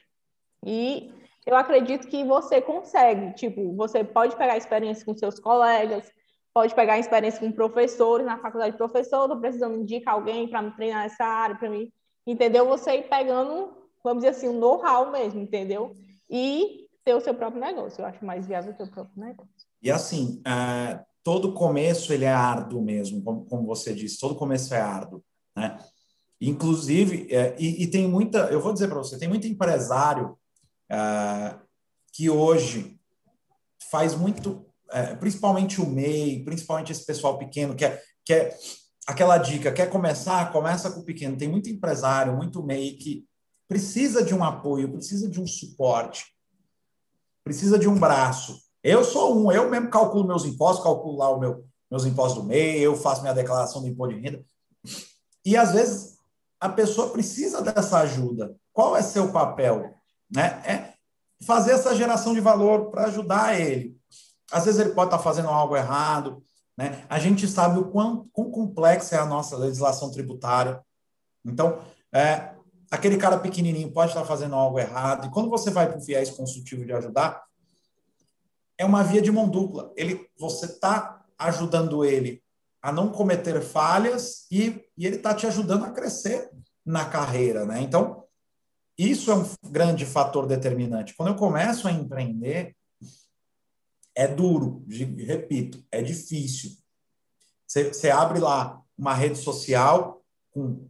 [0.66, 1.10] E
[1.46, 6.12] eu acredito que você consegue, tipo, você pode pegar experiência com seus colegas,
[6.52, 10.76] pode pegar experiência com professores na faculdade de professor, estou precisando indicar alguém para me
[10.76, 11.90] treinar nessa área, para mim,
[12.26, 12.68] entendeu?
[12.68, 15.94] Você ir pegando, vamos dizer assim, um know-how mesmo, entendeu?
[16.28, 18.02] E ter o seu próprio negócio.
[18.02, 19.50] Eu acho mais viável ter o próprio negócio.
[19.82, 24.72] E assim, uh, todo começo ele é árduo mesmo, como, como você disse, todo começo
[24.74, 25.22] é árduo,
[25.56, 25.78] né?
[26.40, 30.38] Inclusive, é, e, e, tem muita, eu vou dizer para você, tem muito empresário
[30.90, 31.60] uh,
[32.14, 32.98] que hoje
[33.90, 38.56] faz muito, uh, principalmente o MEI, principalmente esse pessoal pequeno, que é, que é
[39.06, 41.36] aquela dica, quer começar, começa com o pequeno.
[41.36, 43.26] Tem muito empresário, muito MEI que
[43.68, 46.24] precisa de um apoio, precisa de um suporte,
[47.44, 48.58] precisa de um braço.
[48.82, 52.48] Eu sou um, eu mesmo calculo meus impostos, calculo lá o meu, meus impostos do
[52.48, 54.44] MEI, eu faço minha declaração do imposto de renda.
[55.44, 56.18] E às vezes
[56.58, 58.54] a pessoa precisa dessa ajuda.
[58.72, 59.94] Qual é seu papel?
[60.30, 60.62] Né?
[60.64, 60.94] É
[61.44, 63.96] fazer essa geração de valor para ajudar ele.
[64.52, 66.42] Às vezes ele pode estar fazendo algo errado.
[66.76, 67.04] Né?
[67.08, 70.80] A gente sabe o quão, quão complexa é a nossa legislação tributária.
[71.44, 71.80] Então,
[72.12, 72.54] é,
[72.90, 75.26] aquele cara pequenininho pode estar fazendo algo errado.
[75.26, 77.42] E quando você vai para o viés consultivo de ajudar,
[78.80, 79.92] é uma via de mão dupla.
[79.94, 82.42] Ele, você está ajudando ele
[82.80, 86.50] a não cometer falhas e, e ele está te ajudando a crescer
[86.82, 87.82] na carreira, né?
[87.82, 88.24] Então,
[88.96, 91.12] isso é um grande fator determinante.
[91.14, 92.74] Quando eu começo a empreender,
[94.14, 96.70] é duro, repito, é difícil.
[97.66, 100.88] Você, abre lá uma rede social com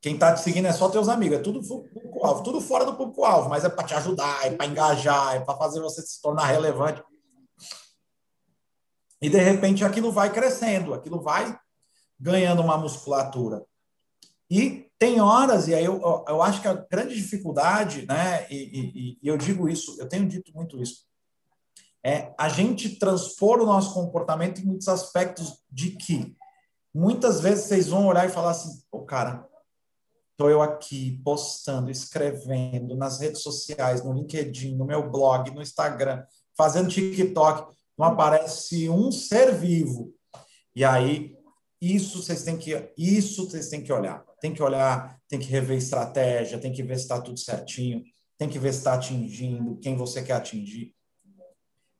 [0.00, 3.48] quem está te seguindo é só teus amigos, é tudo público-alvo, tudo fora do público-alvo,
[3.48, 7.02] mas é para te ajudar, é para engajar, é para fazer você se tornar relevante.
[9.22, 11.56] E de repente aquilo vai crescendo, aquilo vai
[12.18, 13.64] ganhando uma musculatura.
[14.50, 19.18] E tem horas, e aí eu, eu acho que a grande dificuldade, né, e, e,
[19.22, 21.06] e eu digo isso, eu tenho dito muito isso,
[22.04, 26.36] é a gente transpor o nosso comportamento em muitos aspectos de que
[26.92, 29.48] muitas vezes vocês vão olhar e falar assim, o oh, cara,
[30.32, 36.24] estou eu aqui postando, escrevendo nas redes sociais, no LinkedIn, no meu blog, no Instagram,
[36.56, 40.12] fazendo TikTok, não aparece um ser vivo.
[40.74, 41.36] E aí,
[41.80, 44.24] isso vocês têm que, isso vocês têm que olhar.
[44.40, 48.02] Tem que olhar, tem que rever estratégia, tem que ver se está tudo certinho,
[48.36, 50.92] tem que ver se está atingindo quem você quer atingir.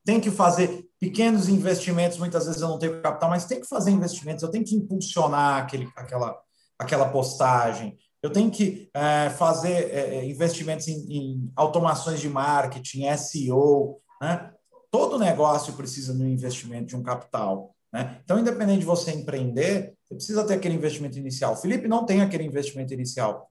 [0.04, 3.92] Tem que fazer pequenos investimentos, muitas vezes eu não tenho capital, mas tem que fazer
[3.92, 6.36] investimentos, eu tenho que impulsionar aquele, aquela,
[6.76, 14.00] aquela postagem, eu tenho que é, fazer é, investimentos em, em, automações de marketing, SEO,
[14.20, 14.52] né?
[14.92, 17.74] Todo negócio precisa de um investimento, de um capital.
[17.90, 18.20] Né?
[18.22, 21.54] Então, independente de você empreender, você precisa ter aquele investimento inicial.
[21.54, 23.48] O Felipe não tem aquele investimento inicial.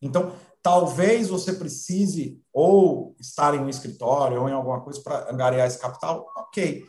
[0.00, 5.66] Então, talvez você precise ou estar em um escritório ou em alguma coisa para angariar
[5.66, 6.84] esse capital, ok.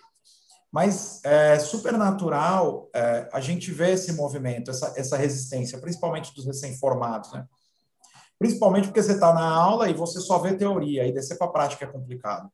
[0.72, 6.46] Mas é super natural é, a gente ver esse movimento, essa, essa resistência, principalmente dos
[6.46, 7.46] recém-formados, né?
[8.38, 11.52] Principalmente porque você está na aula e você só vê teoria, e descer para a
[11.52, 12.52] prática é complicado.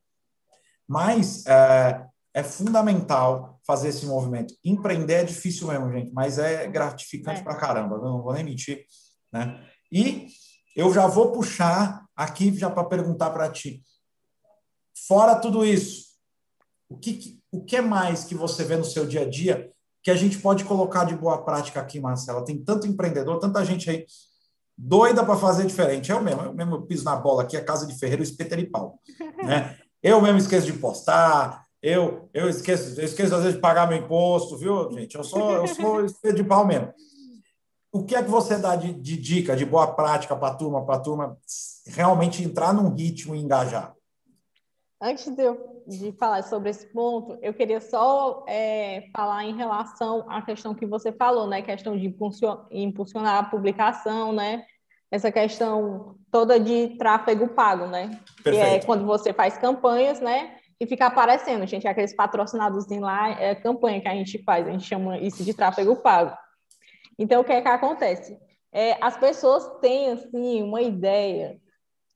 [0.91, 4.53] Mas é, é, fundamental fazer esse movimento.
[4.61, 7.43] Empreender é difícil mesmo, gente, mas é gratificante é.
[7.43, 8.83] pra caramba, não vou nem mentir.
[9.31, 9.65] Né?
[9.89, 10.27] E
[10.75, 13.81] eu já vou puxar aqui já para perguntar para ti.
[15.07, 16.07] Fora tudo isso,
[16.89, 19.71] o que, o que mais que você vê no seu dia a dia
[20.03, 22.43] que a gente pode colocar de boa prática aqui, Marcela?
[22.43, 24.05] Tem tanto empreendedor, tanta gente aí
[24.77, 26.11] doida para fazer diferente.
[26.11, 28.99] Eu mesmo, eu mesmo piso na bola aqui, a casa de ferreiro, espeto e pau.
[29.41, 29.77] Né?
[30.03, 33.97] Eu mesmo esqueço de postar, eu, eu esqueço, eu esqueço às vezes de pagar meu
[33.97, 35.15] imposto, viu, gente?
[35.15, 36.93] Eu sou, eu sou de pau mesmo.
[37.91, 40.85] O que é que você dá de, de dica, de boa prática para a turma,
[40.85, 41.37] para a turma
[41.87, 43.93] realmente entrar num ritmo e engajar?
[45.01, 50.25] Antes de, eu, de falar sobre esse ponto, eu queria só é, falar em relação
[50.29, 51.63] à questão que você falou, né?
[51.63, 52.15] Questão de
[52.71, 54.63] impulsionar a publicação, né?
[55.11, 58.19] Essa questão toda de tráfego pago, né?
[58.43, 58.65] Perfeito.
[58.65, 60.55] Que é quando você faz campanhas, né?
[60.79, 64.85] E fica aparecendo, gente, aqueles patrocinados lá, é campanha que a gente faz, a gente
[64.85, 66.35] chama isso de tráfego pago.
[67.19, 68.35] Então, o que é que acontece?
[68.71, 71.59] É, as pessoas têm, assim, uma ideia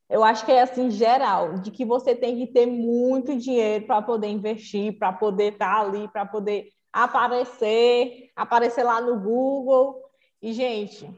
[0.09, 4.01] eu acho que é assim geral, de que você tem que ter muito dinheiro para
[4.01, 9.99] poder investir, para poder estar tá ali, para poder aparecer, aparecer lá no Google.
[10.41, 11.09] E gente,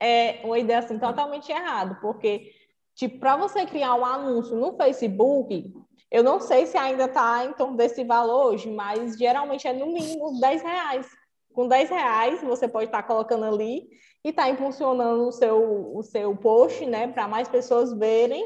[0.00, 2.52] é uma ideia assim totalmente errada, porque
[2.94, 5.72] tipo, para você criar um anúncio no Facebook,
[6.10, 9.86] eu não sei se ainda está em torno desse valor hoje, mas geralmente é no
[9.86, 11.06] mínimo 10 reais.
[11.52, 13.88] Com 10 reais, você pode estar tá colocando ali
[14.24, 18.44] e está impulsionando o seu, o seu post, né, para mais pessoas verem.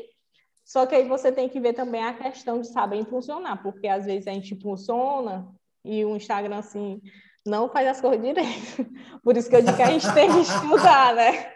[0.64, 4.06] Só que aí você tem que ver também a questão de saber impulsionar, porque às
[4.06, 5.48] vezes a gente impulsiona
[5.84, 7.00] e o Instagram, assim,
[7.46, 8.86] não faz as coisas direito.
[9.22, 11.52] Por isso que eu digo que a gente tem que estudar, né?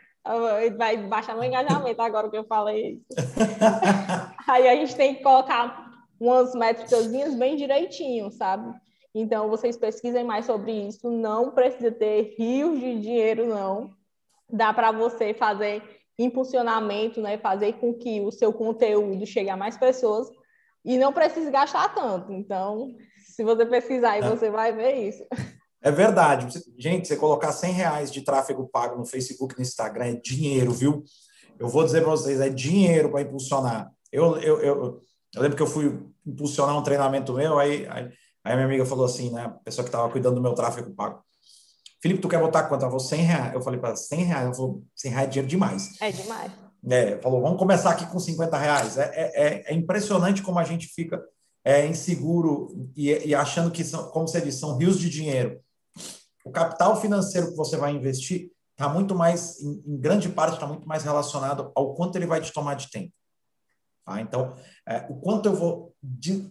[0.77, 3.39] Vai baixar meu engajamento agora que eu falei isso.
[4.49, 5.87] Aí a gente tem que colocar
[6.19, 8.75] umas métricas bem direitinho, sabe?
[9.15, 11.11] Então, vocês pesquisem mais sobre isso.
[11.11, 13.91] Não precisa ter rios de dinheiro, não
[14.51, 15.83] dá para você fazer
[16.19, 17.39] impulsionamento, né?
[17.39, 20.29] Fazer com que o seu conteúdo chegue a mais pessoas
[20.85, 22.33] e não precise gastar tanto.
[22.33, 24.29] Então, se você pesquisar aí, é.
[24.29, 25.25] você vai ver isso.
[25.83, 26.47] É verdade.
[26.79, 30.73] Gente, você colocar 100 reais de tráfego pago no Facebook e no Instagram é dinheiro,
[30.73, 31.05] viu?
[31.59, 33.91] Eu vou dizer para vocês, é dinheiro para impulsionar.
[34.13, 35.03] Eu, eu, eu,
[35.35, 38.05] eu, lembro que eu fui impulsionar um treinamento meu, aí, aí,
[38.45, 39.45] aí a minha amiga falou assim, né?
[39.45, 41.23] A pessoa que estava cuidando do meu tráfego pago.
[42.01, 42.83] Felipe, tu quer botar quanto?
[42.83, 43.55] Ela falou 100 reais.
[43.55, 44.45] Eu falei para ela, 100 reais.
[44.45, 46.01] Ela falou, 100 reais é dinheiro demais.
[46.01, 46.53] É demais.
[46.89, 48.97] É, falou, vamos começar aqui com 50 reais.
[48.97, 51.21] É, é, é, é impressionante como a gente fica
[51.65, 55.61] é, inseguro e, e, achando que, são, como você disse, são rios de dinheiro.
[56.47, 60.67] O capital financeiro que você vai investir está muito mais, em, em grande parte, está
[60.67, 63.13] muito mais relacionado ao quanto ele vai te tomar de tempo.
[64.05, 64.21] Tá?
[64.21, 64.55] Então,
[64.89, 66.49] é, o quanto eu vou de,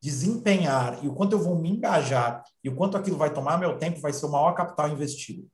[0.00, 3.76] desempenhar e o quanto eu vou me engajar e o quanto aquilo vai tomar meu
[3.76, 5.46] tempo vai ser o maior capital investido.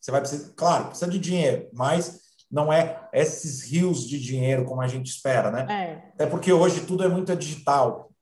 [0.00, 4.80] Você vai precisar, claro, precisa de dinheiro, mas não é esses rios de dinheiro como
[4.80, 6.12] a gente espera, né?
[6.18, 6.24] É.
[6.24, 8.12] é porque hoje tudo é muito digital.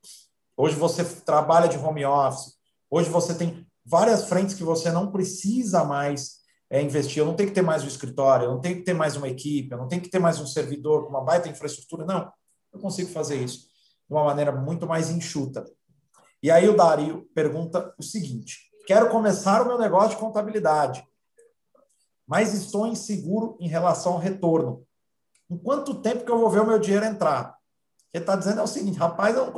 [0.56, 2.54] Hoje você trabalha de home office.
[2.90, 6.38] Hoje você tem várias frentes que você não precisa mais
[6.70, 7.18] é, investir.
[7.18, 9.28] Eu não tenho que ter mais um escritório, eu não tenho que ter mais uma
[9.28, 12.04] equipe, eu não tenho que ter mais um servidor com uma baita infraestrutura.
[12.04, 12.32] Não,
[12.72, 13.68] eu consigo fazer isso
[14.08, 15.64] de uma maneira muito mais enxuta.
[16.42, 21.04] E aí o Dario pergunta o seguinte: quero começar o meu negócio de contabilidade,
[22.26, 24.86] mas estou inseguro em relação ao retorno.
[25.50, 27.56] Em quanto tempo que eu vou ver o meu dinheiro entrar?
[28.12, 29.52] Ele está dizendo é o seguinte, rapaz, eu,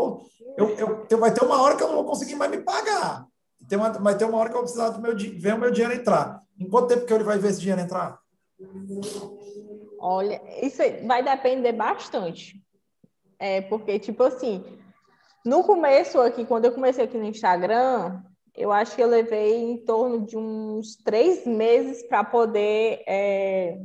[0.56, 3.26] eu, eu, vai ter uma hora que eu não vou conseguir mais me pagar.
[3.68, 5.70] Tem uma, vai ter uma hora que eu vou precisar do meu, ver o meu
[5.70, 6.42] dinheiro entrar.
[6.58, 8.18] Em quanto tempo que ele vai ver esse dinheiro entrar?
[9.98, 12.62] Olha, isso vai depender bastante.
[13.38, 14.64] É, porque, tipo assim,
[15.44, 18.22] no começo aqui, quando eu comecei aqui no Instagram,
[18.54, 23.78] eu acho que eu levei em torno de uns três meses para poder é,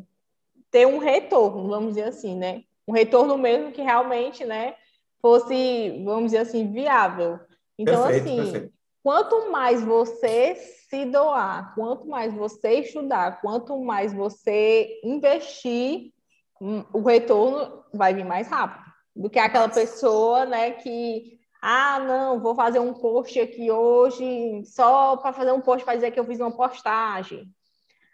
[0.72, 2.64] ter um retorno, vamos dizer assim, né?
[2.88, 4.76] Um retorno mesmo que realmente, né,
[5.22, 7.40] fosse, vamos dizer assim, viável.
[7.78, 8.74] Então, perfeito, assim, perfeito.
[9.04, 16.12] Quanto mais você se doar, quanto mais você estudar, quanto mais você investir,
[16.60, 22.40] hum, o retorno vai vir mais rápido do que aquela pessoa, né, que ah, não,
[22.40, 26.26] vou fazer um post aqui hoje só para fazer um post para dizer que eu
[26.26, 27.48] fiz uma postagem.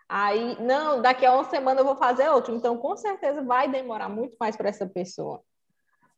[0.09, 2.53] Aí, não, daqui a uma semana eu vou fazer outro.
[2.53, 5.41] Então, com certeza vai demorar muito mais para essa pessoa.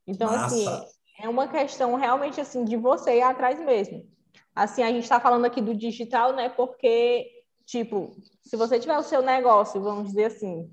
[0.07, 0.86] Então, assim, assim,
[1.20, 4.07] é uma questão realmente assim de você ir atrás mesmo.
[4.56, 6.50] Assim, a gente está falando aqui do digital, né?
[6.50, 7.30] Porque,
[7.66, 10.70] tipo, se você tiver o seu negócio, vamos dizer assim,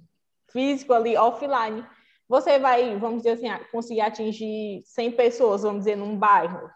[0.51, 1.85] físico ali, offline,
[2.29, 6.69] você vai, vamos dizer assim, conseguir atingir 100 pessoas, vamos dizer, num bairro.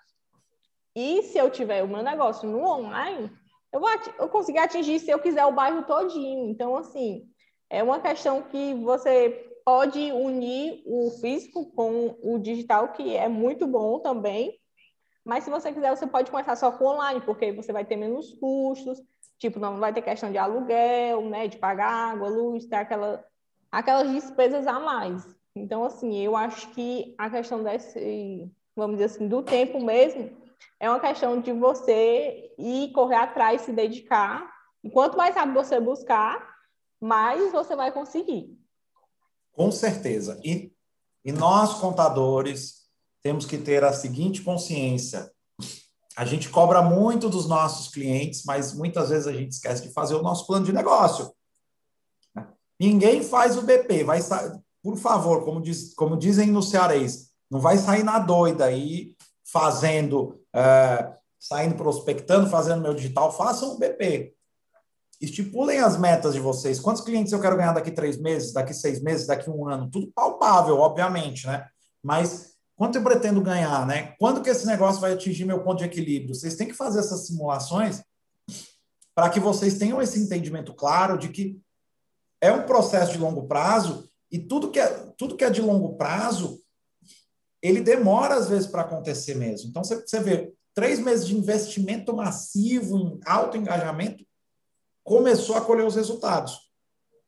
[0.94, 3.30] E se eu tiver o meu negócio no online,
[3.72, 3.88] eu vou
[4.18, 6.48] eu conseguir atingir, se eu quiser, o bairro todinho.
[6.50, 7.28] Então, assim,
[7.68, 13.66] é uma questão que você pode unir o físico com o digital, que é muito
[13.66, 14.58] bom também.
[15.24, 18.32] Mas se você quiser, você pode começar só com online, porque você vai ter menos
[18.34, 19.02] custos,
[19.38, 23.24] tipo, não vai ter questão de aluguel, né, de pagar água, luz, ter aquela,
[23.70, 25.26] aquelas despesas a mais.
[25.54, 30.30] Então, assim, eu acho que a questão desse, vamos dizer assim, do tempo mesmo,
[30.78, 34.50] é uma questão de você ir correr atrás, se dedicar.
[34.82, 36.56] E quanto mais rápido você buscar,
[37.00, 38.58] mais você vai conseguir.
[39.52, 40.40] Com certeza.
[40.44, 40.72] E,
[41.24, 42.79] e nós, contadores,
[43.22, 45.30] temos que ter a seguinte consciência:
[46.16, 50.14] a gente cobra muito dos nossos clientes, mas muitas vezes a gente esquece de fazer
[50.14, 51.32] o nosso plano de negócio.
[52.78, 54.20] Ninguém faz o BP, vai
[54.82, 59.14] por favor, como, diz, como dizem no Cearês, não vai sair na doida aí
[59.44, 64.34] fazendo, é, saindo prospectando, fazendo meu digital, façam o BP.
[65.20, 66.80] Estipulem as metas de vocês.
[66.80, 69.90] Quantos clientes eu quero ganhar daqui três meses, daqui seis meses, daqui um ano?
[69.90, 71.66] Tudo palpável, obviamente, né?
[72.02, 72.49] Mas
[72.80, 74.14] quanto eu pretendo ganhar, né?
[74.18, 76.34] Quando que esse negócio vai atingir meu ponto de equilíbrio?
[76.34, 78.02] Vocês têm que fazer essas simulações
[79.14, 81.60] para que vocês tenham esse entendimento claro de que
[82.40, 85.94] é um processo de longo prazo e tudo que é, tudo que é de longo
[85.98, 86.58] prazo,
[87.60, 89.68] ele demora às vezes para acontecer mesmo.
[89.68, 94.24] Então, você, você vê, três meses de investimento massivo em alto engajamento,
[95.04, 96.58] começou a colher os resultados.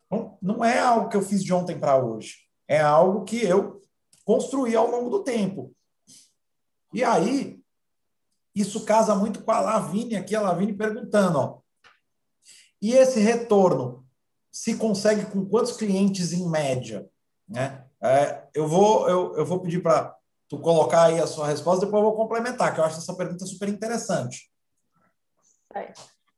[0.06, 2.36] Então, não é algo que eu fiz de ontem para hoje.
[2.66, 3.81] É algo que eu
[4.24, 5.74] construí ao longo do tempo.
[6.92, 7.60] E aí,
[8.54, 11.58] isso casa muito com a Lavine aqui, a Lavine perguntando, ó,
[12.80, 14.04] e esse retorno
[14.50, 17.08] se consegue com quantos clientes em média?
[17.48, 17.86] Né?
[18.02, 20.16] É, eu, vou, eu, eu vou pedir para
[20.48, 23.46] tu colocar aí a sua resposta, depois eu vou complementar, que eu acho essa pergunta
[23.46, 24.50] super interessante.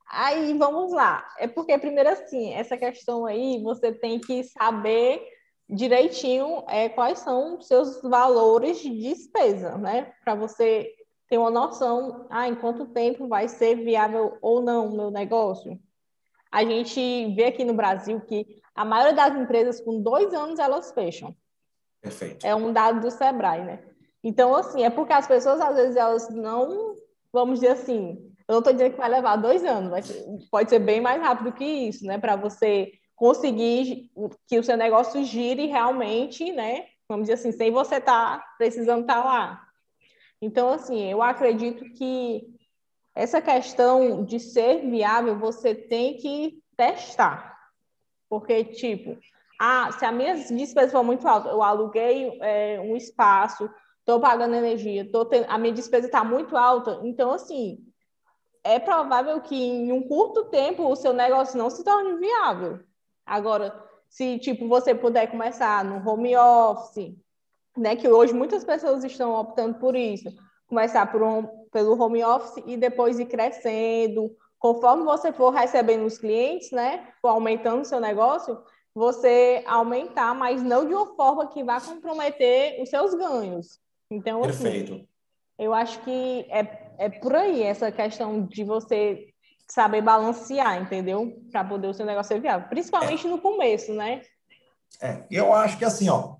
[0.07, 1.27] Aí vamos lá.
[1.37, 5.21] É porque, primeiro, assim, essa questão aí você tem que saber
[5.69, 10.13] direitinho é, quais são os seus valores de despesa, né?
[10.23, 10.87] Para você
[11.27, 15.79] ter uma noção, ah, em quanto tempo vai ser viável ou não o meu negócio.
[16.51, 20.91] A gente vê aqui no Brasil que a maioria das empresas, com dois anos, elas
[20.91, 21.35] fecham.
[22.01, 22.45] Perfeito.
[22.45, 23.83] É um dado do Sebrae, né?
[24.23, 26.95] Então, assim, é porque as pessoas, às vezes, elas não,
[27.31, 30.11] vamos dizer assim, eu não estou dizendo que vai levar dois anos, mas
[30.51, 32.17] pode ser bem mais rápido que isso, né?
[32.17, 34.11] Para você conseguir
[34.47, 36.87] que o seu negócio gire realmente, né?
[37.07, 39.67] Vamos dizer assim, sem você estar tá precisando estar tá lá.
[40.41, 42.47] Então, assim, eu acredito que
[43.15, 47.55] essa questão de ser viável, você tem que testar.
[48.29, 49.17] Porque, tipo,
[49.59, 54.55] ah, se a minha despesa for muito alta, eu aluguei é, um espaço, estou pagando
[54.55, 57.79] energia, tô tendo, a minha despesa está muito alta, então, assim,
[58.63, 62.79] é provável que em um curto tempo o seu negócio não se torne viável.
[63.25, 63.73] Agora,
[64.07, 67.15] se tipo você puder começar no home office,
[67.75, 70.29] né, que hoje muitas pessoas estão optando por isso,
[70.67, 76.17] começar por um, pelo home office e depois ir crescendo, conforme você for recebendo os
[76.17, 78.57] clientes, né, for aumentando o seu negócio,
[78.93, 83.79] você aumentar, mas não de uma forma que vá comprometer os seus ganhos.
[84.09, 84.93] Então, assim, Perfeito.
[84.93, 85.07] Assim,
[85.59, 89.33] eu acho que é, é por aí essa questão de você
[89.67, 91.41] saber balancear, entendeu?
[91.51, 92.67] Para poder o seu negócio ser viável.
[92.69, 93.29] Principalmente é.
[93.29, 94.21] no começo, né?
[95.01, 96.35] É, eu acho que assim, ó,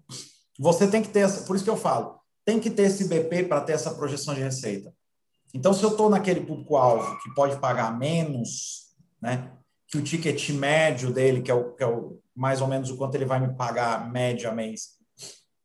[0.60, 3.46] você tem que ter essa, por isso que eu falo, tem que ter esse BP
[3.46, 4.94] para ter essa projeção de receita.
[5.54, 9.52] Então, se eu estou naquele público-alvo que pode pagar menos, né,
[9.88, 12.98] que o ticket médio dele, que é, o, que é o mais ou menos o
[12.98, 14.96] quanto ele vai me pagar média mês,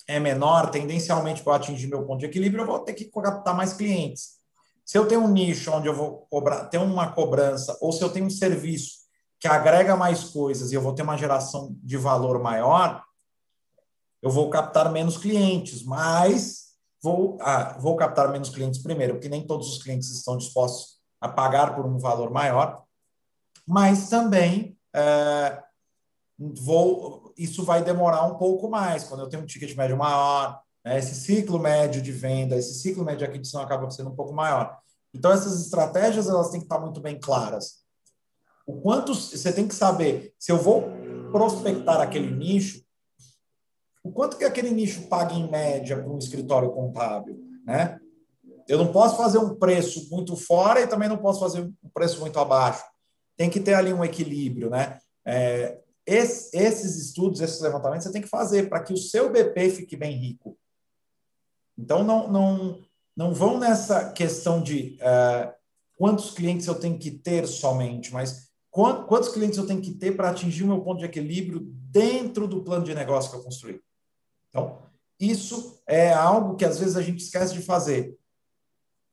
[0.06, 3.72] é menor, tendencialmente para atingir meu ponto de equilíbrio, eu vou ter que captar mais
[3.72, 4.39] clientes.
[4.84, 8.10] Se eu tenho um nicho onde eu vou cobrar, ter uma cobrança, ou se eu
[8.10, 9.00] tenho um serviço
[9.38, 13.02] que agrega mais coisas e eu vou ter uma geração de valor maior,
[14.22, 19.46] eu vou captar menos clientes, mas vou, ah, vou captar menos clientes primeiro, porque nem
[19.46, 22.84] todos os clientes estão dispostos a pagar por um valor maior,
[23.66, 25.62] mas também é,
[26.38, 30.60] vou, isso vai demorar um pouco mais, quando eu tenho um ticket médio maior?
[30.84, 34.78] Esse ciclo médio de venda, esse ciclo médio de aquisição acaba sendo um pouco maior.
[35.12, 37.80] Então, essas estratégias elas têm que estar muito bem claras.
[38.66, 40.90] O quanto você tem que saber se eu vou
[41.32, 42.82] prospectar aquele nicho,
[44.02, 47.98] o quanto que aquele nicho paga em média para um escritório contábil, né?
[48.66, 52.20] Eu não posso fazer um preço muito fora e também não posso fazer um preço
[52.20, 52.84] muito abaixo.
[53.36, 54.98] Tem que ter ali um equilíbrio, né?
[55.24, 59.96] É, esses estudos, esses levantamentos, você tem que fazer para que o seu BP fique
[59.96, 60.56] bem rico.
[61.80, 62.78] Então, não, não,
[63.16, 65.52] não vão nessa questão de uh,
[65.96, 70.30] quantos clientes eu tenho que ter somente, mas quantos clientes eu tenho que ter para
[70.30, 73.80] atingir o meu ponto de equilíbrio dentro do plano de negócio que eu construí.
[74.48, 74.82] Então,
[75.18, 78.16] isso é algo que às vezes a gente esquece de fazer.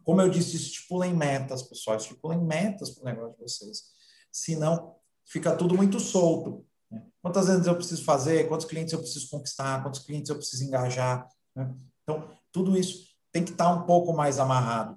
[0.04, 3.84] Como eu disse, estipulem metas, pessoal, estipulem metas para o negócio de vocês.
[4.32, 4.96] Senão,
[5.26, 6.66] fica tudo muito solto.
[6.92, 7.04] Né?
[7.22, 11.28] Quantas vezes eu preciso fazer, quantos clientes eu preciso conquistar, quantos clientes eu preciso engajar.
[11.56, 11.74] Né?
[12.04, 14.96] Então, tudo isso tem que estar um pouco mais amarrado.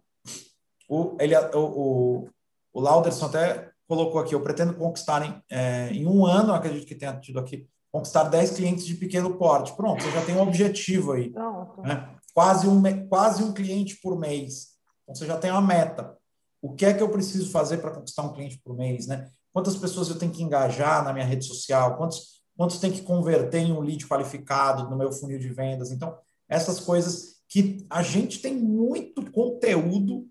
[0.89, 2.29] O, ele, o, o,
[2.73, 6.95] o Lauderson até colocou aqui, eu pretendo conquistar em, é, em um ano, acredito que
[6.95, 9.75] tenha tido aqui, conquistar 10 clientes de pequeno porte.
[9.77, 11.33] Pronto, você já tem um objetivo aí.
[11.83, 12.17] Né?
[12.33, 14.69] quase um, quase um cliente por mês.
[15.03, 16.17] Então, você já tem uma meta.
[16.63, 19.29] O que é que eu preciso fazer para conquistar um cliente por mês, né?
[19.53, 21.97] Quantas pessoas eu tenho que engajar na minha rede social?
[21.97, 25.91] Quantos, quantos tem que converter em um lead qualificado no meu funil de vendas?
[25.91, 26.17] Então,
[26.49, 30.27] essas coisas que a gente tem muito conteúdo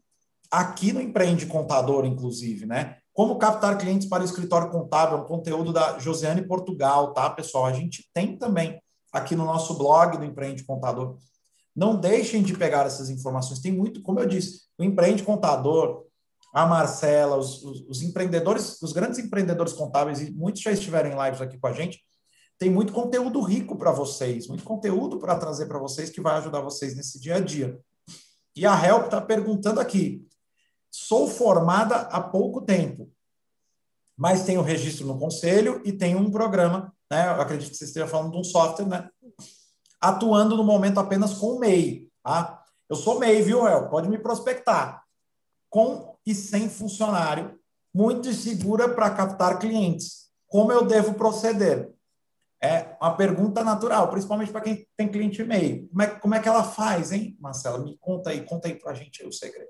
[0.49, 2.95] aqui no Empreende Contador, inclusive, né?
[3.13, 7.65] Como captar clientes para o escritório contábil, um conteúdo da Josiane Portugal, tá, pessoal?
[7.65, 11.17] A gente tem também aqui no nosso blog do Empreende Contador.
[11.75, 13.59] Não deixem de pegar essas informações.
[13.59, 16.05] Tem muito, como eu disse, o Empreende Contador,
[16.53, 21.25] a Marcela, os, os, os empreendedores, os grandes empreendedores contábeis, e muitos já estiveram em
[21.25, 22.01] lives aqui com a gente,
[22.59, 26.59] tem muito conteúdo rico para vocês, muito conteúdo para trazer para vocês que vai ajudar
[26.59, 27.79] vocês nesse dia a dia.
[28.53, 30.27] E a Help está perguntando aqui:
[30.91, 33.09] sou formada há pouco tempo,
[34.17, 37.27] mas tenho registro no conselho e tenho um programa, né?
[37.27, 39.09] Eu acredito que você esteja falando de um software, né?
[40.01, 42.61] Atuando no momento apenas com o MEI, tá?
[42.89, 43.87] Eu sou MEI, viu, El?
[43.87, 45.01] Pode me prospectar.
[45.69, 47.57] Com e sem funcionário,
[47.93, 50.27] muito segura para captar clientes.
[50.47, 51.93] Como eu devo proceder?
[52.61, 55.87] É uma pergunta natural, principalmente para quem tem cliente MEI.
[55.87, 57.79] Como é, como é que ela faz, hein, Marcela?
[57.79, 59.69] Me conta aí, conta aí para a gente o segredo.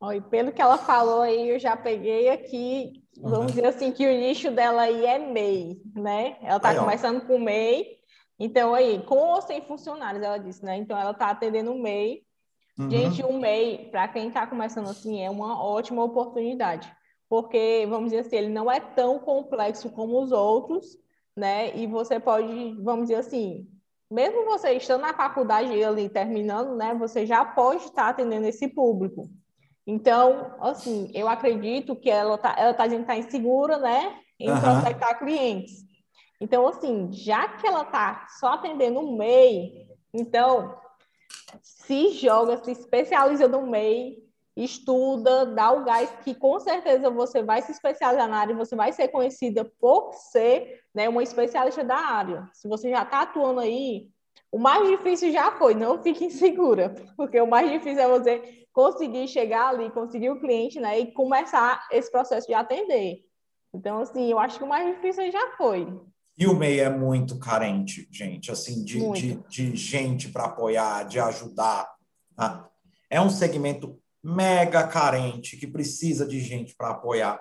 [0.00, 3.46] Oi, pelo que ela falou aí, eu já peguei aqui, vamos uhum.
[3.46, 6.38] dizer assim, que o nicho dela aí é MEI, né?
[6.42, 7.98] Ela está começando com MEI,
[8.36, 10.76] então aí, com ou sem funcionários, ela disse, né?
[10.76, 12.22] Então ela está atendendo o MEI.
[12.78, 12.90] Uhum.
[12.90, 16.90] Gente, o MEI, para quem está começando assim, é uma ótima oportunidade,
[17.28, 20.98] porque, vamos dizer assim, ele não é tão complexo como os outros,
[21.36, 21.76] né?
[21.76, 23.66] E você pode, vamos dizer assim,
[24.10, 26.94] mesmo você estando na faculdade ali terminando, né?
[26.94, 29.28] Você já pode estar tá atendendo esse público.
[29.86, 34.18] Então, assim, eu acredito que ela está ela tá está insegura, né?
[34.38, 34.60] Em uhum.
[34.60, 35.84] prospectar clientes.
[36.40, 40.76] Então, assim, já que ela está só atendendo o MEI, então
[41.62, 44.18] se joga, se especializa no MEI,
[44.56, 48.92] estuda, dá o gás, que com certeza você vai se especializar na área, você vai
[48.92, 52.48] ser conhecida por ser né, uma especialista da área.
[52.52, 54.08] Se você já está atuando aí,
[54.50, 59.26] o mais difícil já foi, não fique insegura, porque o mais difícil é você conseguir
[59.28, 63.20] chegar ali, conseguir o cliente, né, e começar esse processo de atender.
[63.74, 65.86] Então, assim, eu acho que o mais difícil já foi.
[66.36, 71.20] E o MEI é muito carente, gente, assim, de, de, de, gente para apoiar, de
[71.20, 71.90] ajudar.
[72.34, 72.68] Tá?
[73.10, 77.40] É um segmento mega carente que precisa de gente para apoiar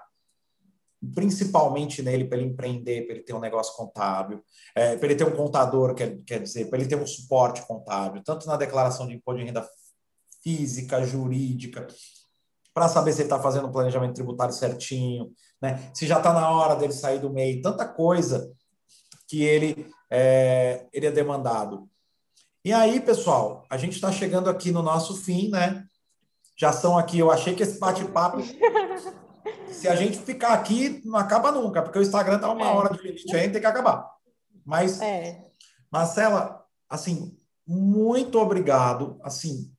[1.16, 4.44] principalmente nele para ele empreender, para ele ter um negócio contábil,
[4.76, 8.22] é, para ele ter um contador, quer, quer dizer, para ele ter um suporte contábil,
[8.24, 9.68] tanto na declaração de imposto de renda
[10.44, 11.88] física, jurídica,
[12.74, 15.92] para saber se ele está fazendo o planejamento tributário certinho, né?
[15.94, 18.52] se já está na hora dele sair do MEI, tanta coisa
[19.28, 21.90] que ele é, ele é demandado.
[22.64, 25.84] E aí, pessoal, a gente está chegando aqui no nosso fim, né?
[26.62, 28.38] Já são aqui, eu achei que esse bate-papo
[29.74, 32.70] se a gente ficar aqui, não acaba nunca, porque o Instagram tá uma é.
[32.70, 34.08] hora de limite aí, tem que acabar.
[34.64, 35.44] Mas, é.
[35.92, 37.36] Marcela, assim,
[37.66, 39.74] muito obrigado, assim,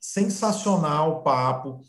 [0.00, 1.80] sensacional o papo,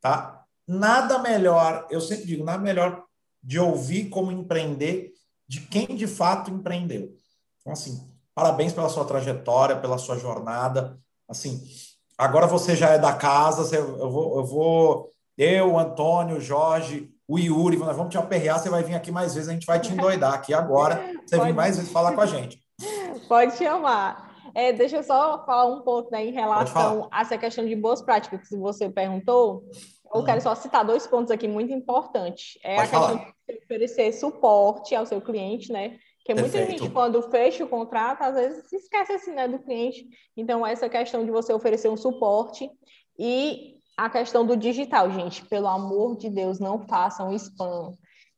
[0.00, 0.42] tá?
[0.66, 3.04] Nada melhor, eu sempre digo, nada melhor
[3.42, 5.12] de ouvir como empreender
[5.46, 7.14] de quem de fato empreendeu.
[7.60, 10.98] Então, assim, parabéns pela sua trajetória, pela sua jornada.
[11.28, 11.62] Assim,
[12.16, 17.76] agora você já é da casa, eu vou, eu vou eu, Antônio, Jorge, o Yuri,
[17.78, 20.34] nós vamos te aperrear, você vai vir aqui mais vezes, a gente vai te endoidar
[20.34, 22.62] aqui agora, você vem mais vezes falar com a gente.
[23.28, 24.30] Pode chamar.
[24.54, 28.02] É, deixa eu só falar um pouco né, em relação a essa questão de boas
[28.02, 29.64] práticas que você perguntou.
[30.14, 30.24] Eu hum.
[30.24, 32.58] quero só citar dois pontos aqui muito importantes.
[32.62, 33.34] É Pode a questão falar.
[33.48, 35.96] de oferecer suporte ao seu cliente, né?
[36.22, 36.84] Porque muita Perfeito.
[36.84, 40.06] gente, quando fecha o contrato, às vezes se esquece assim, né, do cliente.
[40.36, 42.70] Então, essa questão de você oferecer um suporte
[43.18, 47.92] e a questão do digital, gente, pelo amor de Deus, não façam spam.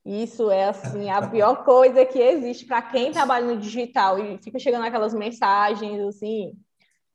[0.05, 4.59] Isso é assim a pior coisa que existe para quem trabalha no digital e fica
[4.59, 6.53] chegando aquelas mensagens assim,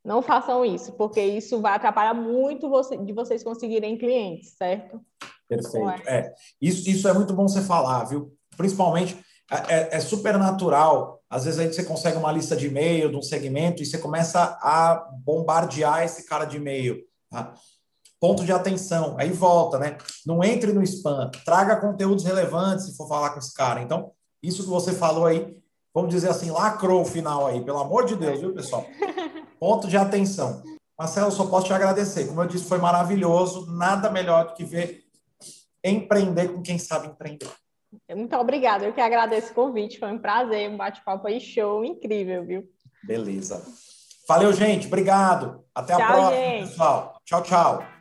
[0.06, 5.02] não façam isso, porque isso vai atrapalhar muito você, de vocês conseguirem clientes, certo?
[5.48, 6.08] Perfeito.
[6.08, 6.20] É.
[6.20, 6.34] é.
[6.62, 8.32] Isso, isso é muito bom você falar, viu?
[8.56, 9.18] Principalmente
[9.52, 11.22] é, é, é super natural.
[11.30, 14.58] Às vezes aí você consegue uma lista de e-mail de um segmento e você começa
[14.62, 16.98] a bombardear esse cara de e-mail.
[17.30, 17.54] Tá?
[18.20, 19.98] ponto de atenção, aí volta, né?
[20.26, 23.82] Não entre no spam, traga conteúdos relevantes se for falar com esse cara.
[23.82, 24.12] Então,
[24.44, 25.56] isso que você falou aí,
[25.94, 28.86] vamos dizer assim, lacrou o final aí, pelo amor de Deus, viu, pessoal?
[29.60, 30.62] Ponto de atenção.
[30.98, 32.28] Marcelo, só posso te agradecer.
[32.28, 33.66] Como eu disse, foi maravilhoso.
[33.68, 35.06] Nada melhor do que ver
[35.82, 37.50] empreender com quem sabe empreender.
[38.16, 38.86] Muito obrigada.
[38.86, 40.00] Eu que agradeço o convite.
[40.00, 40.70] Foi um prazer.
[40.70, 42.64] Um bate-papo aí show, incrível, viu?
[43.04, 43.64] Beleza.
[44.28, 44.88] Valeu, gente.
[44.88, 45.64] Obrigado.
[45.74, 46.70] Até a Tchau, próxima, gente.
[46.70, 47.22] pessoal.
[47.26, 47.99] Tchau, tchau.